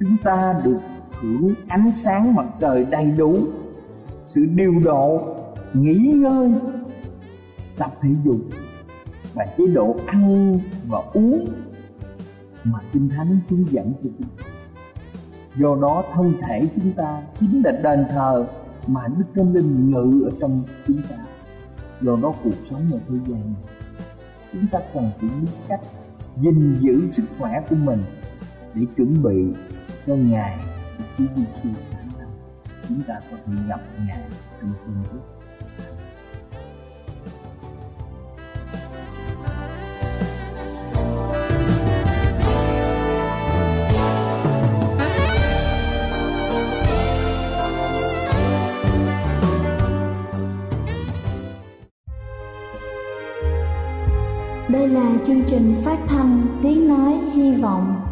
chúng 0.00 0.16
ta 0.24 0.60
được 0.64 0.78
hưởng 1.22 1.54
ánh 1.68 1.92
sáng 1.96 2.34
mặt 2.34 2.46
trời 2.60 2.86
đầy 2.90 3.10
đủ. 3.16 3.36
Sự 4.28 4.44
điều 4.44 4.80
độ, 4.84 5.36
nghỉ 5.74 5.94
ngơi, 5.94 6.50
tập 7.78 7.92
thể 8.02 8.08
dục 8.24 8.40
và 9.34 9.46
chế 9.58 9.66
độ 9.66 9.96
ăn 10.06 10.58
và 10.88 10.98
uống 11.12 11.48
mà 12.64 12.78
kinh 12.92 13.08
thánh 13.08 13.38
hướng 13.48 13.64
dẫn 13.70 13.92
cho 14.02 14.10
chúng 14.18 14.28
ta. 14.38 14.44
Do 15.56 15.76
đó 15.82 16.04
thân 16.12 16.32
thể 16.42 16.68
chúng 16.74 16.92
ta 16.92 17.22
chính 17.40 17.62
là 17.64 17.72
đền 17.72 18.04
thờ 18.10 18.46
mà 18.86 19.08
đức 19.16 19.24
thánh 19.34 19.52
linh 19.52 19.90
ngự 19.90 20.24
ở 20.24 20.30
trong 20.40 20.62
chúng 20.86 21.02
ta. 21.10 21.16
Do 22.00 22.16
đó 22.22 22.34
cuộc 22.44 22.54
sống 22.70 22.82
ở 22.92 22.98
thế 23.08 23.14
gian 23.26 23.40
này 23.40 23.72
chúng 24.52 24.66
ta 24.70 24.78
cần 24.94 25.10
phải 25.20 25.30
biết 25.40 25.52
cách 25.68 25.80
gìn 26.42 26.76
giữ 26.80 27.12
sức 27.12 27.24
khỏe 27.38 27.62
của 27.70 27.76
mình 27.76 27.98
để 28.74 28.82
chuẩn 28.96 29.22
bị 29.22 29.54
cho 30.06 30.14
ngày 30.14 30.58
của 31.18 31.24
Chúa 31.24 31.34
Giêsu 31.36 31.78
tháng 31.92 32.08
năm 32.18 32.28
chúng 32.88 33.02
ta 33.08 33.14
có 33.30 33.36
thể 33.46 33.52
gặp 33.68 33.80
ngài 34.06 34.18
trong 34.60 34.72
thiên 34.86 35.02
quốc 35.12 35.42
Đây 54.68 54.88
là 54.88 55.12
chương 55.26 55.42
trình 55.50 55.82
phát 55.84 55.98
thanh 56.08 56.46
Tiếng 56.62 56.88
Nói 56.88 57.12
Hy 57.34 57.52
Vọng 57.52 58.11